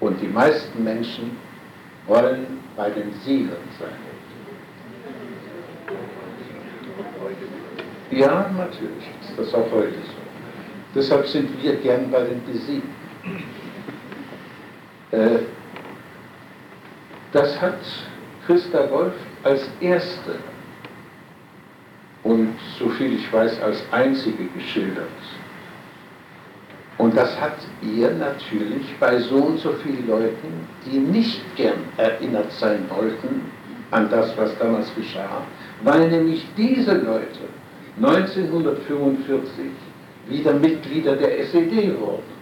[0.00, 1.36] Und die meisten Menschen
[2.06, 3.96] wollen bei den Siegern sein.
[8.14, 10.14] Ja, natürlich ist das auch heute so.
[10.94, 12.88] Deshalb sind wir gern bei den Besiegten.
[15.10, 15.40] Äh,
[17.32, 17.80] das hat
[18.46, 20.36] Christa Wolf als erste
[22.22, 25.08] und soviel ich weiß als einzige geschildert.
[26.98, 32.52] Und das hat ihr natürlich bei so und so vielen Leuten, die nicht gern erinnert
[32.52, 33.50] sein wollten
[33.90, 35.42] an das, was damals geschah,
[35.82, 37.40] weil nämlich diese Leute
[37.96, 39.70] 1945
[40.28, 42.34] wieder Mitglieder der SED wurden.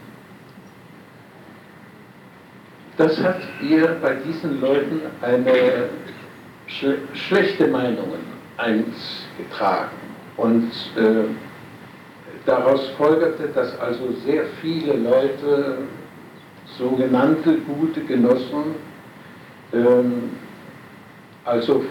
[2.97, 5.89] Das hat ihr bei diesen Leuten eine
[6.67, 8.13] schle schlechte Meinung
[8.57, 9.97] eingetragen.
[10.37, 11.25] Und äh,
[12.47, 15.79] daraus folgerte, dass also sehr viele Leute,
[16.79, 18.77] sogenannte gute Genossen,
[19.73, 20.31] ähm,
[21.45, 21.85] also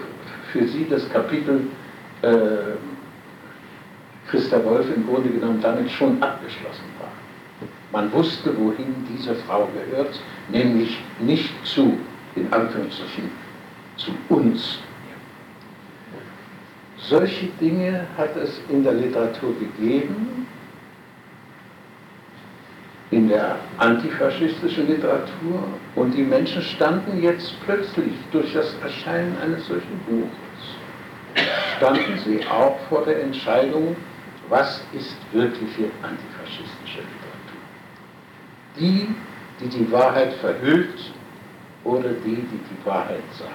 [0.52, 1.66] für sie das Kapitel
[2.22, 2.28] äh,
[4.32, 7.10] Christa Wolf im Grunde genommen damit schon abgeschlossen war.
[7.92, 10.18] Man wusste, wohin diese Frau gehört,
[10.48, 11.98] nämlich nicht zu,
[12.34, 13.30] in Anführungsstrichen,
[13.98, 14.78] zu uns.
[16.96, 20.46] Solche Dinge hat es in der Literatur gegeben,
[23.10, 25.62] in der antifaschistischen Literatur,
[25.94, 31.44] und die Menschen standen jetzt plötzlich durch das Erscheinen eines solchen Buches,
[31.76, 33.94] standen sie auch vor der Entscheidung,
[34.48, 37.60] was ist wirkliche antifaschistische Literatur?
[38.76, 39.14] Die,
[39.60, 41.12] die die Wahrheit verhüllt
[41.84, 43.52] oder die, die die Wahrheit sagt.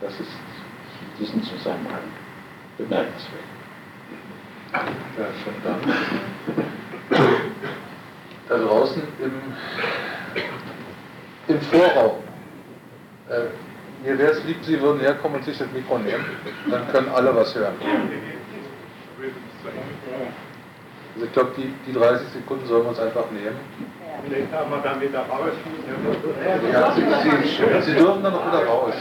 [0.00, 0.30] Das ist
[1.18, 2.02] in diesem Zusammenhang
[2.78, 3.44] bemerkenswert.
[4.72, 5.80] Ja, schon dann.
[8.48, 9.32] Da draußen im,
[11.48, 12.22] im Vorraum.
[13.28, 13.46] Äh,
[14.04, 16.24] mir wäre es lieb, Sie würden herkommen und sich das Mikro nehmen.
[16.70, 17.74] Dann können alle was hören.
[21.14, 23.56] Also ich glaube, die, die 30 Sekunden sollen wir uns einfach nehmen.
[24.26, 25.52] Vielleicht haben wir dann wieder raus.
[26.72, 28.94] Ja, Sie, Sie, Sie dürfen dann noch wieder raus.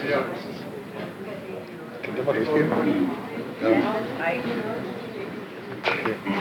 [2.03, 3.11] Können wir durchgehen?
[3.61, 3.69] Ja.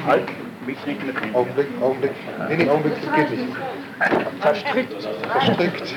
[0.07, 0.25] Halt,
[0.67, 1.35] mich nicht mitnehmen.
[1.35, 2.13] Augenblick, Augenblick.
[2.49, 3.57] Nee, nee, Augenblick, das geht nicht.
[4.41, 5.03] Verstrickt.
[5.03, 5.95] Verstrickt.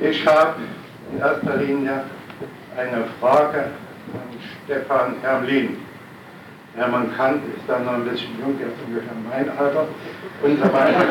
[0.00, 0.54] Ich habe
[1.12, 2.04] in erster Linie
[2.76, 3.70] eine Frage an
[4.64, 5.76] Stefan Hermlin.
[6.74, 9.86] Hermann Kant ist dann noch ein bisschen jung, er ist ungefähr mein Alter
[10.42, 11.04] und so weiter.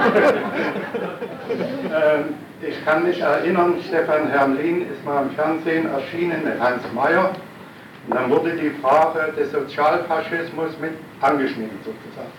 [2.61, 7.29] ich kann mich erinnern, Stefan Hermlin ist mal im Fernsehen erschienen mit Hans Mayer
[8.07, 12.31] und dann wurde die Frage des Sozialfaschismus mit angeschnitten sozusagen.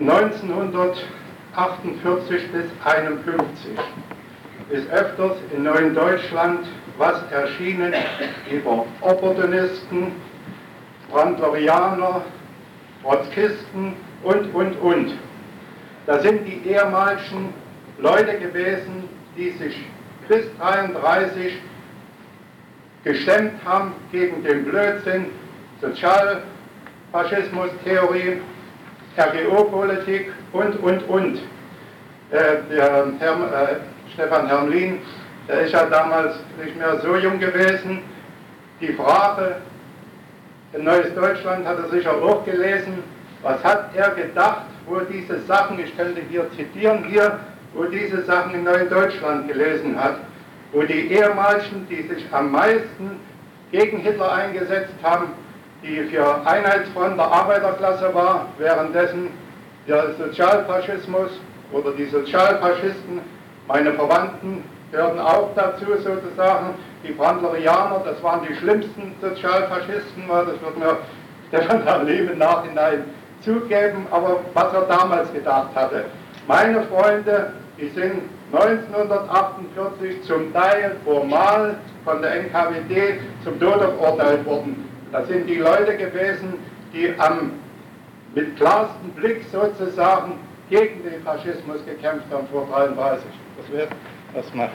[0.00, 3.78] 1948 bis 1951
[4.70, 6.66] ist öfters in Neuen Deutschland
[6.98, 7.94] was erschienen
[8.50, 10.12] über Opportunisten,
[11.10, 12.22] Brandlerianer,
[13.02, 13.94] Trotzkisten
[14.24, 15.12] und, und, und.
[16.06, 17.54] Da sind die ehemaligen
[17.98, 19.76] Leute gewesen, die sich
[20.28, 21.62] bis 1933
[23.04, 25.26] gestemmt haben gegen den Blödsinn,
[25.80, 28.40] Sozialfaschismus-Theorie,
[29.16, 31.36] RGO-Politik und, und, und.
[32.30, 33.76] Äh, der Herr, äh,
[34.12, 34.98] Stefan Hermlin,
[35.48, 38.00] der ist ja damals nicht mehr so jung gewesen.
[38.80, 39.56] Die Frage,
[40.74, 43.02] in Neues Deutschland hat er sicher auch gelesen,
[43.42, 47.40] was hat er gedacht, wo diese Sachen, ich könnte hier zitieren, hier,
[47.72, 50.16] wo diese Sachen in Neuen Deutschland gelesen hat,
[50.72, 53.18] wo die ehemaligen, die sich am meisten
[53.72, 55.28] gegen Hitler eingesetzt haben,
[55.82, 59.28] die für Einheitsfront der Arbeiterklasse war, währenddessen
[59.86, 61.30] der Sozialfaschismus
[61.72, 63.20] oder die Sozialfaschisten,
[63.66, 66.74] meine Verwandten gehörten auch dazu sozusagen,
[67.06, 70.96] die Brandlerianer, das waren die schlimmsten Sozialfaschisten, das wird mir
[71.48, 73.04] Stefan Herrlehm im Nachhinein
[73.42, 76.04] zugeben, aber was er damals gedacht hatte.
[76.46, 84.88] Meine Freunde, die sind 1948 zum Teil formal von der NKWD zum Tode verurteilt worden.
[85.12, 86.54] Das sind die Leute gewesen,
[86.92, 87.52] die am
[88.34, 90.34] mit klarstem Blick sozusagen
[90.70, 93.26] gegen den Faschismus gekämpft haben vor 1933.
[93.56, 93.88] Das wäre
[94.34, 94.70] das mal.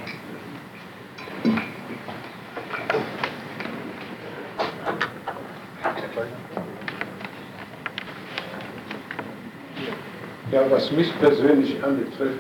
[10.52, 12.38] Ja, was mich persönlich anbetrifft,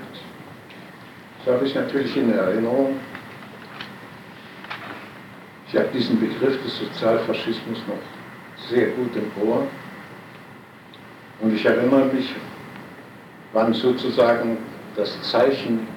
[1.43, 2.99] so habe ich natürlich in Erinnerung,
[5.67, 9.65] ich habe diesen Begriff des Sozialfaschismus noch sehr gut im Ohr.
[11.41, 12.35] Und ich erinnere mich,
[13.53, 14.59] wann sozusagen
[14.95, 15.87] das Zeichen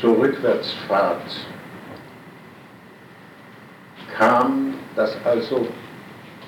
[0.00, 1.46] zur Rückwärtsfahrt
[4.16, 5.66] kam, dass also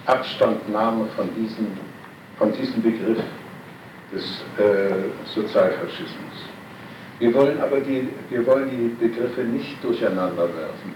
[0.06, 1.66] Abstandnahme von diesem,
[2.38, 3.22] von diesem Begriff
[4.12, 6.44] des äh, Sozialfaschismus.
[7.18, 10.94] Wir wollen aber die, wir wollen die Begriffe nicht durcheinander werfen.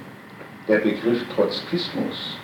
[0.67, 2.37] Der Begriff Trotzkismus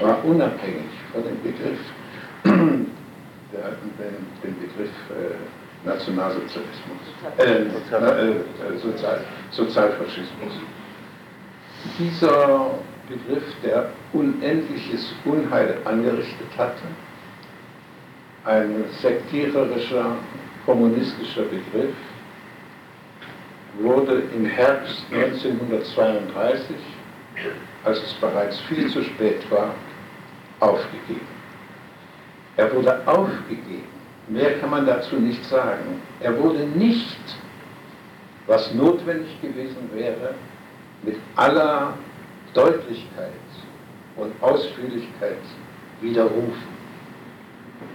[0.00, 1.78] war unabhängig von dem Begriff,
[2.44, 7.00] der, den, den Begriff äh, Nationalsozialismus,
[7.38, 10.52] äh, äh, Sozial, Sozialfaschismus.
[11.98, 12.70] Dieser
[13.08, 16.86] Begriff, der unendliches Unheil angerichtet hatte,
[18.44, 20.16] ein sektiererischer,
[20.64, 21.94] kommunistischer Begriff,
[23.80, 26.76] wurde im Herbst 1932,
[27.84, 29.74] als es bereits viel zu spät war,
[30.60, 31.26] aufgegeben.
[32.56, 33.91] Er wurde aufgegeben.
[34.32, 36.00] Mehr kann man dazu nicht sagen.
[36.20, 37.18] Er wurde nicht,
[38.46, 40.34] was notwendig gewesen wäre,
[41.02, 41.92] mit aller
[42.54, 43.32] Deutlichkeit
[44.16, 45.36] und Ausführlichkeit
[46.00, 46.72] widerrufen.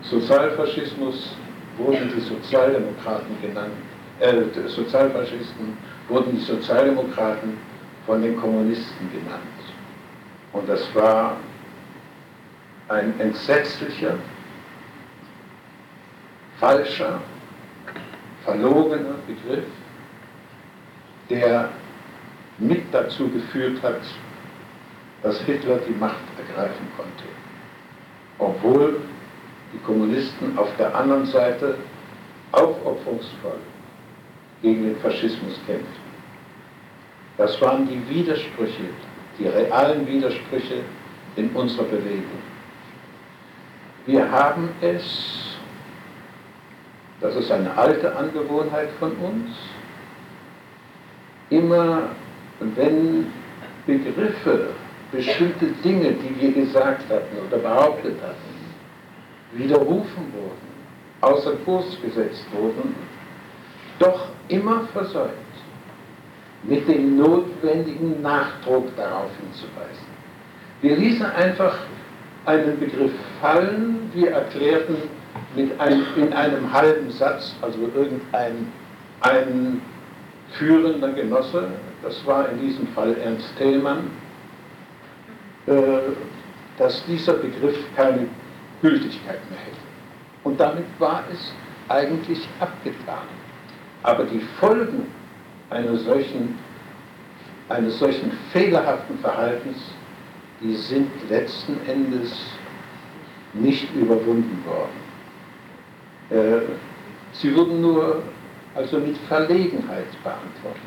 [0.03, 1.35] Sozialfaschismus
[1.77, 3.73] wurden die Sozialdemokraten genannt,
[4.19, 5.76] äh, Sozialfaschisten
[6.07, 7.57] wurden die Sozialdemokraten
[8.05, 9.41] von den Kommunisten genannt.
[10.53, 11.38] Und das war
[12.89, 14.18] ein entsetzlicher,
[16.59, 17.21] falscher,
[18.43, 19.65] verlogener Begriff,
[21.29, 21.69] der
[22.57, 24.01] mit dazu geführt hat,
[25.23, 27.23] dass Hitler die Macht ergreifen konnte.
[28.39, 29.01] Obwohl
[29.73, 31.75] die Kommunisten auf der anderen Seite
[32.51, 33.59] aufopferungsvoll
[34.61, 36.07] gegen den Faschismus kämpften.
[37.38, 38.89] Das waren die Widersprüche,
[39.38, 40.81] die realen Widersprüche
[41.35, 42.41] in unserer Bewegung.
[44.07, 45.46] Wir haben es,
[47.22, 49.56] das ist eine alte Angewohnheit von uns,
[51.49, 52.10] immer
[52.60, 53.27] wenn
[53.85, 54.69] Begriffe,
[55.11, 58.57] bestimmte Dinge, die wir gesagt hatten oder behauptet hatten,
[59.53, 60.68] widerrufen wurden,
[61.22, 62.95] außer Kurs gesetzt wurden,
[63.99, 65.31] doch immer versäumt,
[66.64, 70.07] mit dem notwendigen Nachdruck darauf hinzuweisen.
[70.81, 71.77] Wir ließen einfach
[72.45, 73.11] einen Begriff
[73.41, 74.98] fallen, wir erklärten
[75.55, 78.67] mit einem, in einem halben Satz, also irgendein
[79.21, 79.81] ein
[80.51, 81.67] führender Genosse,
[82.03, 84.11] das war in diesem Fall Ernst Thälmann,
[85.65, 85.73] äh,
[86.77, 88.27] dass dieser Begriff keine
[88.81, 89.77] Gültigkeit mehr hätte.
[90.43, 91.51] Und damit war es
[91.89, 93.27] eigentlich abgetan.
[94.03, 95.07] Aber die Folgen
[95.69, 96.57] eines solchen,
[97.69, 99.77] eines solchen fehlerhaften Verhaltens,
[100.61, 102.31] die sind letzten Endes
[103.53, 105.06] nicht überwunden worden.
[106.29, 106.61] Äh,
[107.33, 108.23] sie wurden nur
[108.75, 110.81] also mit Verlegenheit beantwortet.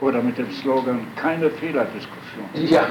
[0.00, 2.44] Oder mit dem Slogan, keine Fehlerdiskussion.
[2.54, 2.86] Ja,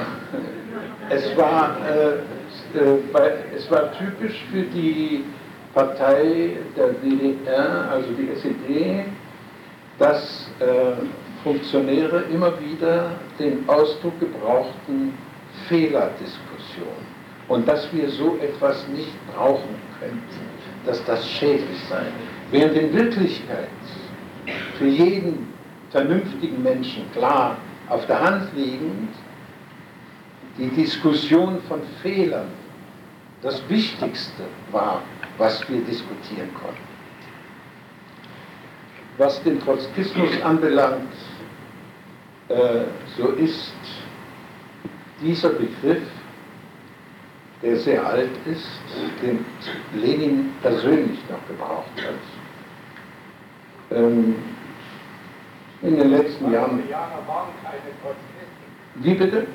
[1.10, 5.24] es war, äh, äh, es war typisch für die
[5.74, 9.04] Partei der DDR, also die SED,
[9.98, 10.64] dass äh,
[11.42, 15.12] Funktionäre immer wieder den Ausdruck gebrauchten
[15.68, 16.88] Fehlerdiskussion
[17.48, 20.51] und dass wir so etwas nicht brauchen könnten,
[20.86, 22.04] dass das schädlich sei.
[22.50, 23.68] Während in Wirklichkeit
[24.78, 25.48] für jeden
[25.90, 27.56] vernünftigen Menschen klar
[27.88, 29.10] auf der Hand liegend,
[30.58, 32.48] die Diskussion von Fehlern
[33.42, 35.02] das Wichtigste war,
[35.38, 36.92] was wir diskutieren konnten.
[39.18, 41.12] Was den Trotzkismus anbelangt,
[42.48, 42.84] äh,
[43.16, 43.72] so ist
[45.20, 46.02] dieser Begriff,
[47.62, 48.66] der sehr alt ist,
[49.22, 49.44] den
[49.94, 53.96] Lenin persönlich noch gebraucht hat.
[53.96, 54.36] Ähm,
[55.82, 56.82] in den letzten Jahren.
[58.96, 59.46] Wie bitte?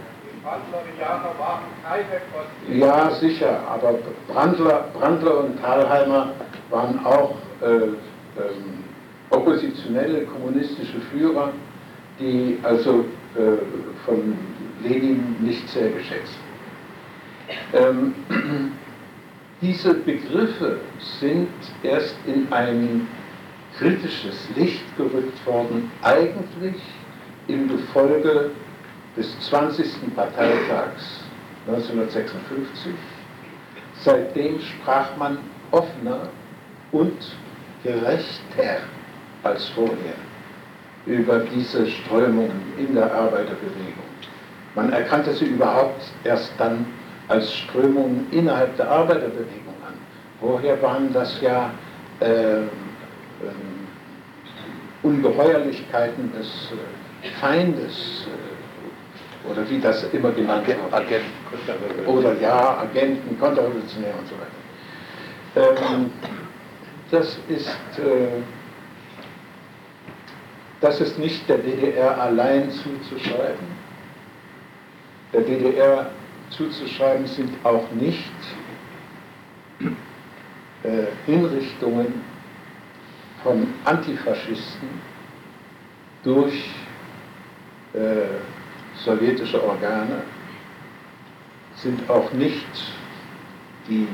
[2.70, 3.96] Ja, sicher, aber
[4.28, 6.32] Brandler, Brandler und Thalheimer
[6.70, 8.84] waren auch äh, ähm,
[9.30, 11.52] oppositionelle kommunistische Führer,
[12.20, 13.06] die also
[13.36, 13.58] äh,
[14.06, 14.38] von
[14.82, 16.38] Lenin nicht sehr geschätzt.
[17.74, 18.14] Ähm,
[19.62, 20.80] diese Begriffe
[21.20, 21.50] sind
[21.84, 23.08] erst in ein
[23.78, 26.76] kritisches Licht gerückt worden, eigentlich
[27.48, 28.52] im Gefolge
[29.16, 30.16] des 20.
[30.16, 31.24] Parteitags
[31.68, 32.94] 1956.
[34.04, 35.38] Seitdem sprach man
[35.72, 36.30] offener
[36.92, 37.18] und
[37.84, 38.82] gerechter
[39.44, 40.16] als vorher
[41.06, 44.04] über diese Strömungen in der Arbeiterbewegung.
[44.76, 46.86] Man erkannte sie überhaupt erst dann
[47.28, 49.94] als Strömungen innerhalb der Arbeiterbewegung an.
[50.40, 51.72] Vorher waren das ja
[52.20, 52.68] äh, ähm,
[55.04, 60.78] Ungeheuerlichkeiten des äh, Feindes äh, oder wie das immer genannt wird.
[60.92, 61.32] Agenten,
[62.06, 65.82] oder ja, Agenten, Konterrevolutionär und so weiter.
[65.96, 66.12] Ähm,
[67.12, 68.42] das ist äh,
[70.80, 73.66] das ist nicht der DDR allein zuzuschreiben.
[75.34, 76.12] Der DDR
[76.50, 78.32] zuzuschreiben sind auch nicht
[80.84, 82.22] äh, Hinrichtungen
[83.44, 84.90] von Antifaschisten
[86.24, 86.70] durch
[87.94, 90.24] äh, sowjetische Organe,
[91.76, 92.66] sind auch nicht
[93.88, 94.08] die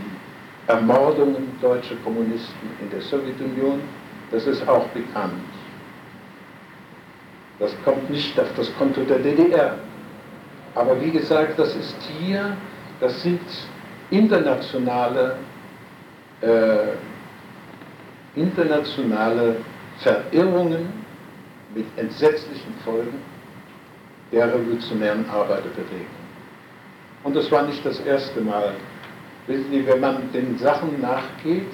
[0.67, 3.81] Ermordungen deutscher Kommunisten in der Sowjetunion,
[4.31, 5.33] das ist auch bekannt.
[7.59, 9.77] Das kommt nicht auf das Konto der DDR.
[10.75, 12.57] Aber wie gesagt, das ist hier,
[12.99, 13.41] das sind
[14.09, 15.37] internationale,
[16.41, 16.93] äh,
[18.35, 19.57] internationale
[19.99, 20.91] Verirrungen
[21.75, 23.21] mit entsetzlichen Folgen
[24.31, 26.23] der revolutionären Arbeiterbewegung.
[27.23, 28.73] Und das war nicht das erste Mal.
[29.47, 31.71] Wissen Sie, wenn man den Sachen nachgeht,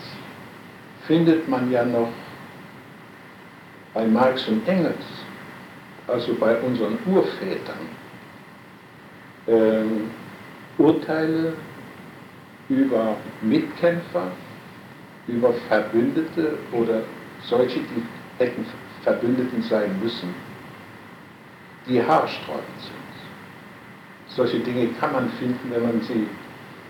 [1.08, 2.10] findet man ja noch
[3.94, 5.04] bei Marx und Engels,
[6.08, 7.88] also bei unseren Urvätern,
[9.50, 10.12] ähm,
[10.78, 11.54] Urteile
[12.70, 14.32] über Mitkämpfer,
[15.28, 17.02] über Verbündete oder
[17.44, 18.04] solche, die
[18.38, 18.66] hätten
[19.04, 20.34] Verbündeten sein müssen,
[21.88, 22.96] die haarsträubend sind.
[24.28, 26.28] Solche Dinge kann man finden, wenn man sie,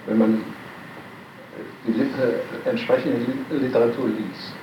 [0.05, 0.43] wenn man
[1.87, 4.53] die äh, entsprechende Literatur liest.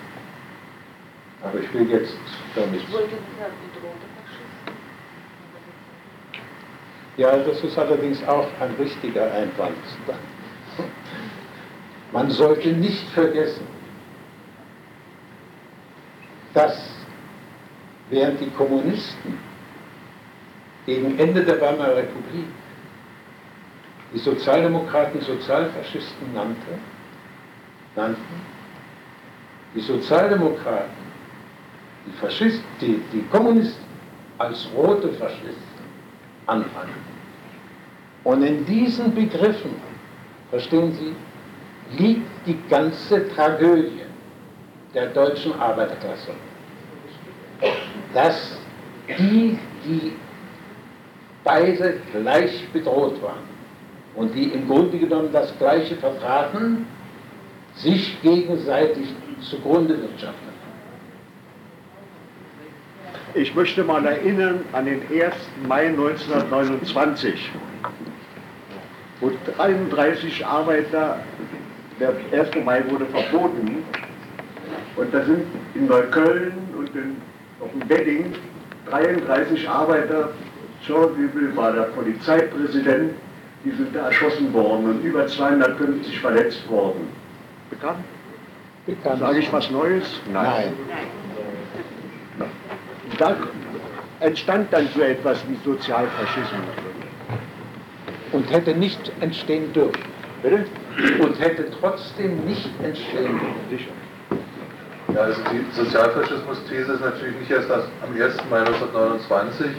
[1.42, 2.16] Aber ich will jetzt
[2.54, 2.80] damit.
[7.16, 9.76] Ja, das ist allerdings auch ein richtiger Einwand.
[12.12, 13.66] Man sollte nicht vergessen,
[16.52, 16.90] dass
[18.10, 19.38] während die Kommunisten
[20.84, 22.46] gegen Ende der Weimarer Republik
[24.12, 26.78] die Sozialdemokraten Sozialfaschisten nannte,
[27.96, 28.40] nannten,
[29.74, 31.06] die Sozialdemokraten
[32.06, 33.84] die Faschisten, die, die Kommunisten
[34.38, 35.75] als rote Faschisten
[36.46, 37.16] anfanden.
[38.24, 39.76] Und in diesen Begriffen,
[40.50, 41.14] verstehen Sie,
[42.02, 44.02] liegt die ganze Tragödie
[44.94, 46.32] der deutschen Arbeiterklasse.
[48.12, 48.58] Dass
[49.18, 50.12] die, die
[51.44, 53.44] beide gleich bedroht waren
[54.16, 56.86] und die im Grunde genommen das Gleiche vertraten,
[57.74, 59.06] sich gegenseitig
[59.40, 60.55] zugrunde wirtschaften.
[63.36, 65.34] Ich möchte mal erinnern an den 1.
[65.68, 67.50] Mai 1929,
[69.20, 71.20] wo 33 Arbeiter,
[72.00, 72.64] der 1.
[72.64, 73.84] Mai wurde verboten,
[74.96, 75.44] und da sind
[75.74, 77.16] in Neukölln und in,
[77.60, 78.32] auf dem Wedding
[78.88, 80.30] 33 Arbeiter
[80.86, 83.12] Schornbübel war der Polizeipräsident,
[83.66, 87.08] die sind da erschossen worden und über 250 verletzt worden.
[87.68, 87.98] Bekannt?
[88.86, 89.18] Bekannt.
[89.20, 90.22] Sage ich was Neues?
[90.32, 90.72] Nein.
[90.88, 91.25] Nein.
[93.18, 93.36] Da
[94.20, 96.60] entstand dann so etwas wie Sozialfaschismus.
[98.32, 100.02] Und hätte nicht entstehen dürfen.
[100.42, 100.66] Bitte?
[101.20, 103.40] Und hätte trotzdem nicht entstehen
[103.70, 104.06] dürfen.
[105.14, 108.36] Ja, also die Sozialfaschismus-These ist natürlich nicht erst am 1.
[108.50, 109.70] Mai 1929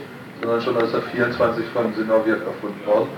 [0.42, 3.10] sondern schon 1924 von Sinowjew erfunden worden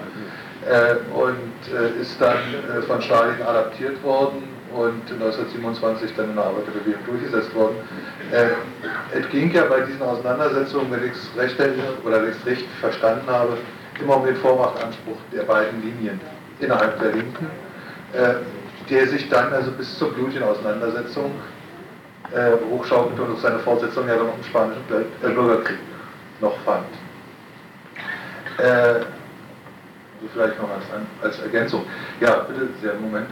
[0.68, 4.44] äh, und äh, ist dann äh, von Stalin adaptiert worden
[4.74, 7.76] und 1927 dann in der Arbeiterbewegung durchgesetzt worden.
[8.32, 11.56] Äh, es ging ja bei diesen Auseinandersetzungen, wenn ich es recht
[12.06, 13.58] oder es richtig verstanden habe,
[14.02, 16.20] immer um den Vormachtanspruch der beiden Linien
[16.60, 17.48] innerhalb der Linken,
[18.14, 18.36] äh,
[18.90, 21.32] der sich dann also bis zur blutigen Auseinandersetzung
[22.34, 24.84] äh, hochschaukelte und seine Fortsetzung ja dann noch im Spanischen
[25.22, 25.80] Bürgerkrieg
[26.42, 26.86] noch fand.
[28.58, 29.06] Äh,
[30.34, 30.84] vielleicht noch als,
[31.24, 31.86] als Ergänzung.
[32.20, 33.28] Ja, bitte, sehr Moment.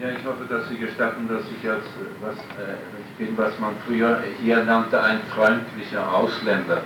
[0.00, 1.88] Ja, ich hoffe, dass Sie gestatten, dass ich jetzt
[2.20, 2.74] was, äh,
[3.08, 6.82] ich bin, was man früher hier nannte, ein freundlicher Ausländer,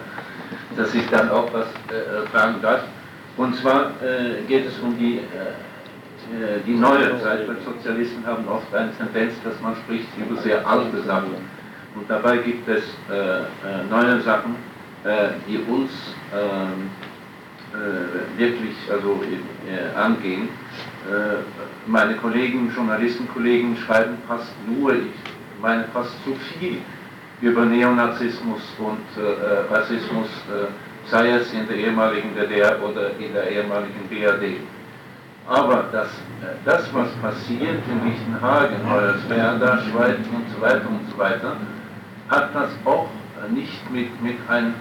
[0.76, 2.82] dass ich dann auch was äh, fragen darf.
[3.36, 8.46] Und zwar äh, geht es um die, äh, äh, die neue Zeit, weil Sozialisten haben
[8.48, 11.34] oft eine Tendenz, dass man spricht über sehr alte Sachen
[11.94, 13.44] und dabei gibt es äh, äh,
[13.90, 14.54] neue Sachen,
[15.04, 15.90] äh, die uns
[16.32, 16.90] ähm,
[17.74, 19.20] äh, wirklich also,
[19.66, 20.48] äh, angehen.
[21.06, 21.42] Äh,
[21.86, 26.78] meine Kollegen, Journalistenkollegen schreiben fast nur, ich meine fast zu viel
[27.42, 28.98] über Neonazismus und
[29.70, 30.28] Rassismus,
[31.06, 34.60] sei es in der ehemaligen DDR oder in der ehemaligen BRD.
[35.46, 36.08] Aber das,
[36.64, 41.56] das was passiert in Lichtenhagen, Hoyerswerda, Schweiz und so weiter und so weiter,
[42.28, 43.08] hat das auch
[43.50, 44.74] nicht mit, mit einer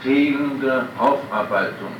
[0.00, 1.92] fehlenden Aufarbeitung.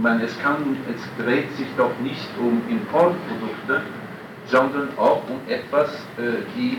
[0.00, 3.82] Ich meine, es, kann, es dreht sich doch nicht um Importprodukte,
[4.46, 6.78] sondern auch um etwas, äh, die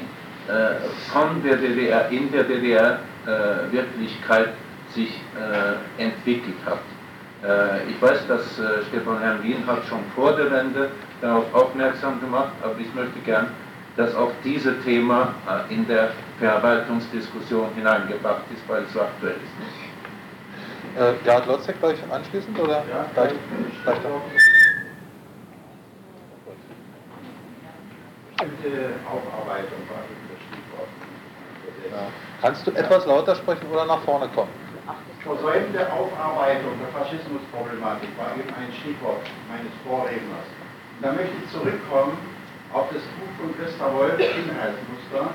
[0.50, 6.80] äh, von der DDR, in der DDR äh, sich äh, entwickelt hat.
[7.44, 10.90] Äh, ich weiß, dass äh, Stefan Herrn hat schon vor der Wende
[11.22, 13.52] darauf aufmerksam gemacht, aber ich möchte gern,
[13.98, 15.36] dass auch dieses Thema
[15.70, 19.91] in der Verwaltungsdiskussion hineingebracht ist, weil es so aktuell ist.
[20.98, 23.32] Äh, Gerhard Lotzek gleich anschließend oder ja, gleich,
[23.84, 23.98] gleich
[28.28, 30.90] Bestimmte Aufarbeitung war das Stichwort.
[31.92, 32.08] Ja.
[32.42, 34.50] Kannst du etwas lauter sprechen oder nach vorne kommen?
[35.24, 40.48] Versäumte Aufarbeitung der Faschismusproblematik war eben ein Stichwort meines Vorredners.
[40.98, 42.18] Und da möchte ich zurückkommen
[42.74, 45.32] auf das Buch von Christa Wolf, Inhaltsmuster.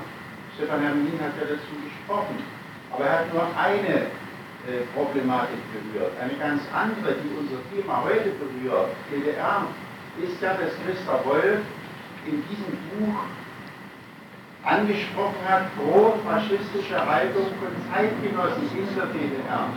[0.57, 2.43] Stefan Hermin hat ja dazu gesprochen.
[2.91, 4.11] Aber er hat nur eine
[4.95, 6.13] Problematik berührt.
[6.21, 9.67] Eine ganz andere, die unser Thema heute berührt, DDR,
[10.23, 11.61] ist ja, dass Christa Wolf
[12.27, 13.15] in diesem Buch
[14.65, 19.69] angesprochen hat, pro-faschistische Haltung von Zeitgenossen in der DDR.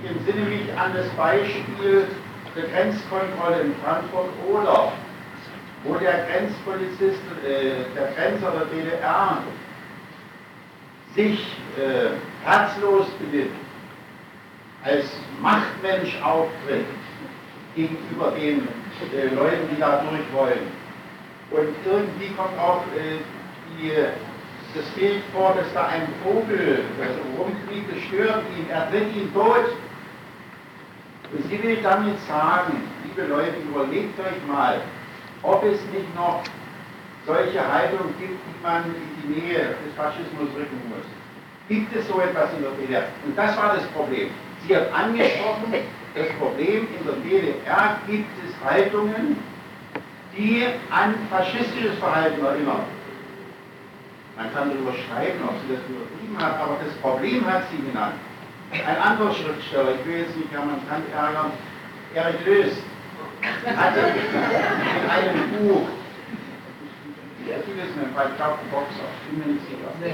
[0.00, 2.06] Ich entsinne mich an das Beispiel
[2.56, 4.92] der Grenzkontrolle in Frankfurt-Oder,
[5.84, 9.42] wo der Grenzpolizist, äh, der Grenzer der DDR
[11.14, 11.40] sich
[11.76, 13.54] äh, herzlos benimmt,
[14.84, 15.06] als
[15.40, 16.86] Machtmensch auftritt
[17.74, 18.68] gegenüber den
[19.14, 20.66] äh, Leuten, die da durch wollen.
[21.50, 23.18] Und irgendwie kommt auch äh,
[23.78, 23.92] die,
[24.74, 29.32] das Bild vor, dass da ein Vogel also rumfliegt, das stört ihn, er tritt ihn
[29.32, 29.76] tot.
[31.32, 34.80] Und sie will damit sagen, liebe Leute, überlegt euch mal,
[35.42, 36.42] ob es nicht noch
[37.26, 41.21] solche Haltungen gibt, die man in die Nähe des Faschismus rücken muss.
[41.72, 43.04] Gibt es so etwas in der DDR?
[43.24, 44.28] Und das war das Problem.
[44.68, 45.72] Sie hat angesprochen,
[46.14, 49.38] das Problem in der DDR gibt es Haltungen,
[50.36, 52.84] die an faschistisches Verhalten erinnern.
[54.36, 58.16] Man kann darüber streiten, ob sie das übertrieben hat, aber das Problem hat sie genannt.
[58.72, 61.52] Ein anderer Schriftsteller, ich will jetzt nicht Hermann Kant ärgern,
[62.14, 62.82] Erich Löß,
[63.64, 65.88] hatte in einem Buch,
[67.48, 69.90] ja, vieles mit einem verkauften Boxer, ich bin mir nicht sicher.
[69.98, 70.08] Ja,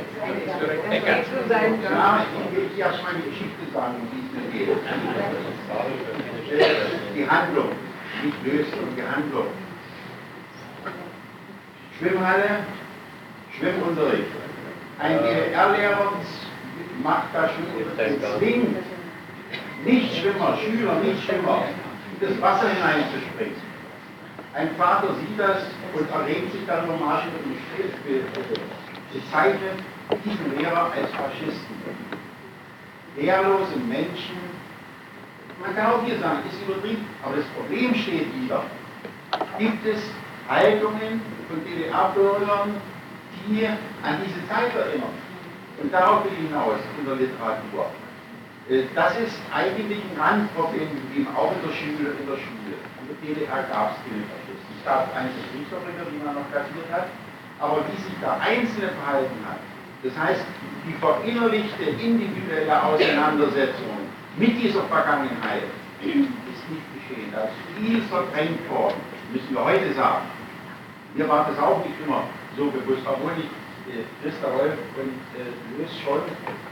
[2.25, 4.69] ich will dir erst meine Geschichte sagen, die es mir geht.
[7.15, 7.71] Die Handlung,
[8.25, 9.49] nicht Lösen, sondern die Handlung.
[11.99, 12.51] Schwimmhalle,
[13.59, 14.33] Schwimmunterricht.
[15.01, 16.13] Ein DDR-Lehrer
[17.03, 17.67] macht da schon
[18.39, 18.77] zwingt
[19.85, 21.65] Nichtschwimmer, Schüler, Nichtschwimmer,
[22.21, 23.68] das Wasser hineinzuspringen.
[24.59, 25.63] Ein Vater sieht das
[25.95, 27.97] und erregt sich darüber Marsch über den Stift,
[29.13, 29.79] bezeichnet
[30.25, 31.77] diesen Lehrer als Faschisten.
[33.15, 34.37] Wehrlose Menschen,
[35.63, 38.65] man kann auch hier sagen, ist übertrieben, aber das Problem steht wieder.
[39.61, 40.03] Gibt es
[40.49, 42.81] Haltungen von DDR-Bürgern,
[43.47, 45.15] die an diese Zeit erinnern.
[45.81, 47.87] Und darauf will ich hinaus in der Literatur.
[48.69, 50.89] Äh, das ist eigentlich ein Randproblem
[51.37, 52.11] auch in der Schule.
[52.21, 52.75] In der Schule.
[53.01, 53.99] In der DDR gab es.
[54.13, 54.48] Es
[54.89, 57.13] gab einzelne Kriegsverbrecher, die man noch kassiert hat,
[57.61, 59.61] aber wie sich der Einzelne verhalten hat,
[60.03, 60.45] das heißt,
[60.87, 64.09] die verinnerlichte individuelle Auseinandersetzung
[64.39, 65.69] mit dieser Vergangenheit
[66.01, 67.29] ist nicht geschehen.
[67.35, 68.97] Da ist viel verdrängt worden,
[69.33, 70.25] müssen wir heute sagen.
[71.15, 72.23] Mir war das auch nicht immer
[72.57, 73.51] so bewusst, obwohl ich
[73.91, 76.23] äh, Christa Wolf und äh, Luis schon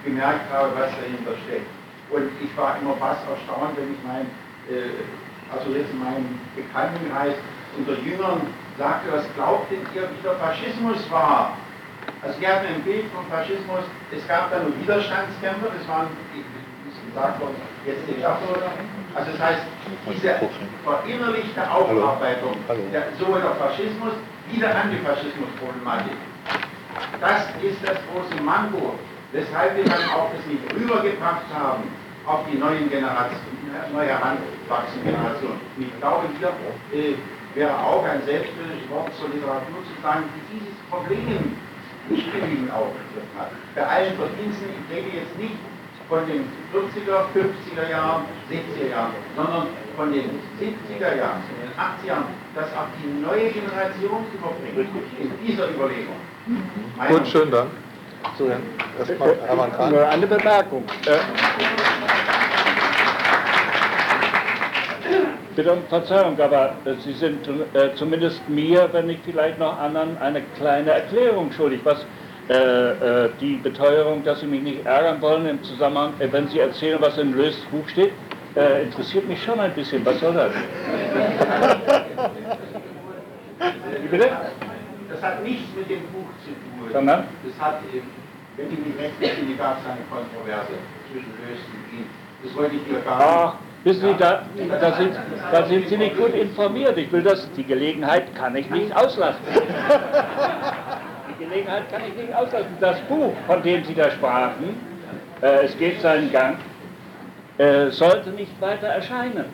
[0.05, 1.67] gemerkt habe, was dahinter steckt.
[2.11, 4.31] Und ich war immer fast erstaunt, wenn ich mein,
[4.71, 5.03] äh,
[5.51, 7.35] also jetzt in meinem Bekanntenkreis
[7.79, 8.41] unter Jüngern
[8.79, 11.57] sagte, was glaubt denn ihr, wie der Faschismus war?
[12.23, 16.43] Also die hatten ein Bild vom Faschismus, es gab da nur Widerstandskämpfer, das waren, wie
[17.09, 18.73] gesagt worden, jetzt die Schaffer,
[19.15, 19.63] also das heißt,
[20.11, 20.35] diese
[20.85, 22.57] verinnerlichte Aufarbeitung,
[22.93, 24.13] der, sowohl der Faschismus
[24.51, 26.17] wie der Antifaschismusproblematik,
[27.21, 28.95] das ist das große Manko,
[29.33, 31.85] weshalb wir dann auch das nicht rübergebracht haben
[32.27, 35.61] auf die neuen Generationen, neu heranwachsende Generationen.
[35.77, 36.27] Und ich glaube,
[36.91, 37.15] hier äh,
[37.57, 41.57] wäre auch ein selbstbildliches Wort zur Literatur zu sagen, die dieses Problem
[42.09, 43.51] nicht genügend aufgegriffen hat.
[43.75, 45.57] Bei allen Verdiensten, ich rede jetzt nicht
[46.09, 49.67] von den 40er, 50er Jahren, 60er Jahren, sondern
[49.97, 52.25] von den 70er Jahren, von den 80er Jahren,
[52.55, 56.15] das auch die neue Generation überbringt in dieser Überlegung.
[56.97, 57.71] Meine Gut, schön Dank.
[58.39, 58.49] So,
[58.99, 59.93] erstmal Hermann Kahn.
[59.93, 60.85] Nur eine Bemerkung.
[61.07, 61.19] Äh,
[65.57, 70.19] Bitte um Verzeihung, aber äh, Sie sind äh, zumindest mir, wenn nicht vielleicht noch anderen,
[70.19, 72.05] eine kleine Erklärung schuldig, was
[72.51, 76.61] äh, äh, die Beteuerung, dass Sie mich nicht ärgern wollen im Zusammenhang, äh, wenn Sie
[76.61, 78.13] erzählen, was in Lös Buch steht,
[78.85, 80.03] interessiert mich schon ein bisschen.
[80.07, 80.51] Was soll das?
[84.01, 84.31] Wie bitte?
[85.11, 86.91] Das hat nichts mit dem Buch zu tun.
[86.91, 87.25] Sondern?
[87.45, 87.81] Das hat
[88.57, 90.73] Wenn die nicht recht sind, gab es eine Kontroverse
[91.13, 92.07] zwischen Höchst und ihm.
[92.43, 93.55] Das wollte ich hier gar Ach,
[93.87, 94.43] wissen Sie, da,
[94.81, 95.13] da, sind,
[95.53, 96.99] da sind Sie nicht gut informiert.
[96.99, 99.41] Ich will das, die Gelegenheit kann ich nicht auslassen.
[101.31, 102.77] Die Gelegenheit kann ich nicht auslassen.
[102.81, 104.77] Das Buch, von dem Sie da sprachen,
[105.41, 106.57] äh, es geht seinen Gang,
[107.59, 109.45] äh, sollte nicht weiter erscheinen.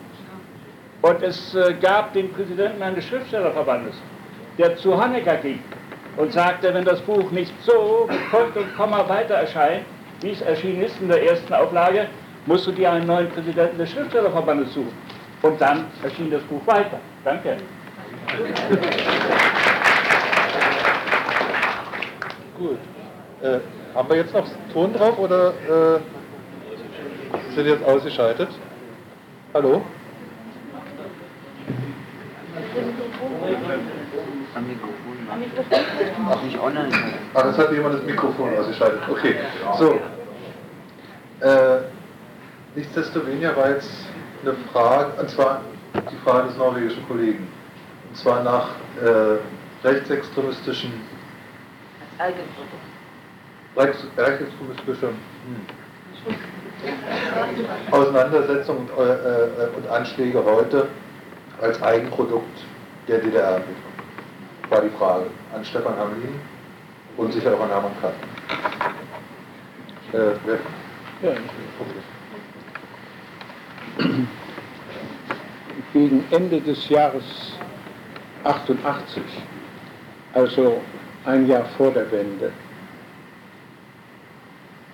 [1.03, 3.95] Und es äh, gab den Präsidenten eines Schriftstellerverbandes,
[4.57, 5.59] der zu Honecker ging
[6.17, 9.85] und sagte, wenn das Buch nicht so Punkt und Komma weiter erscheint,
[10.21, 12.07] wie es erschienen ist in der ersten Auflage,
[12.45, 14.93] musst du dir einen neuen Präsidenten des Schriftstellerverbandes suchen.
[15.41, 16.99] Und dann erschien das Buch weiter.
[17.23, 17.57] Danke.
[22.57, 22.77] Gut.
[23.41, 23.59] Äh,
[23.93, 25.99] haben wir jetzt noch Ton drauf oder äh,
[27.53, 28.49] sind jetzt ausgeschaltet?
[29.53, 29.83] Hallo?
[34.55, 35.27] Am Mikrofon.
[35.31, 35.79] Am Mikrofon?
[36.29, 36.89] Ach, nicht online.
[37.33, 39.01] Ah, das hat jemand das Mikrofon ausgeschaltet.
[39.09, 39.35] Okay.
[39.77, 39.99] So.
[41.41, 41.81] Äh,
[42.75, 43.91] nichtsdestoweniger war jetzt
[44.41, 45.61] eine Frage, und zwar
[45.93, 47.47] die Frage des norwegischen Kollegen.
[48.09, 48.69] Und zwar nach
[49.01, 50.91] äh, rechtsextremistischen
[53.75, 55.15] Rechts, rechtsextremistische hm.
[57.91, 60.87] Auseinandersetzungen und, äh, äh, und Anschläge heute
[61.61, 62.65] als Eigenprodukt
[63.07, 63.61] der DDR
[64.69, 65.25] war die Frage
[65.55, 66.39] an Stefan Hamlin
[67.17, 68.13] und sicher auch an Hermann Katt.
[70.13, 70.59] Äh, wer?
[71.21, 71.37] Ja.
[75.93, 77.23] Gegen Ende des Jahres
[78.43, 79.21] 88,
[80.33, 80.81] also
[81.25, 82.51] ein Jahr vor der Wende,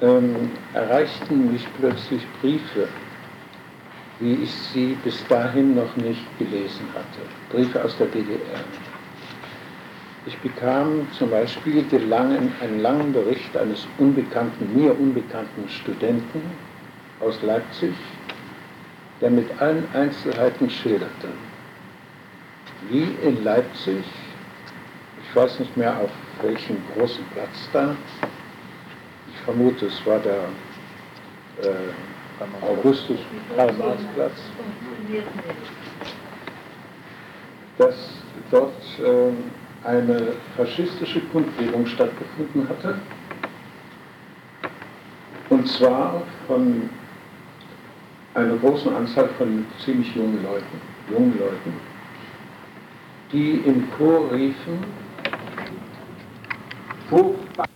[0.01, 2.87] ähm, erreichten mich plötzlich Briefe,
[4.19, 7.21] wie ich sie bis dahin noch nicht gelesen hatte.
[7.51, 8.63] Briefe aus der DDR.
[10.25, 16.41] Ich bekam zum Beispiel langen, einen langen Bericht eines unbekannten, mir unbekannten Studenten
[17.21, 17.93] aus Leipzig,
[19.21, 21.27] der mit allen Einzelheiten schilderte,
[22.89, 24.03] wie in Leipzig,
[25.23, 27.95] ich weiß nicht mehr auf welchem großen Platz da,
[29.33, 30.45] ich vermute es war der
[31.61, 33.19] äh, Augustus
[33.55, 34.31] Karl-Marx-Platz,
[37.77, 37.95] dass
[38.49, 42.99] dort äh, eine faschistische Kundgebung stattgefunden hatte.
[45.49, 46.89] Und zwar von
[48.39, 51.73] einer großen Anzahl von ziemlich jungen Leuten, jungen Leuten,
[53.31, 54.79] die im Chor riefen,
[57.11, 57.68] Hochbach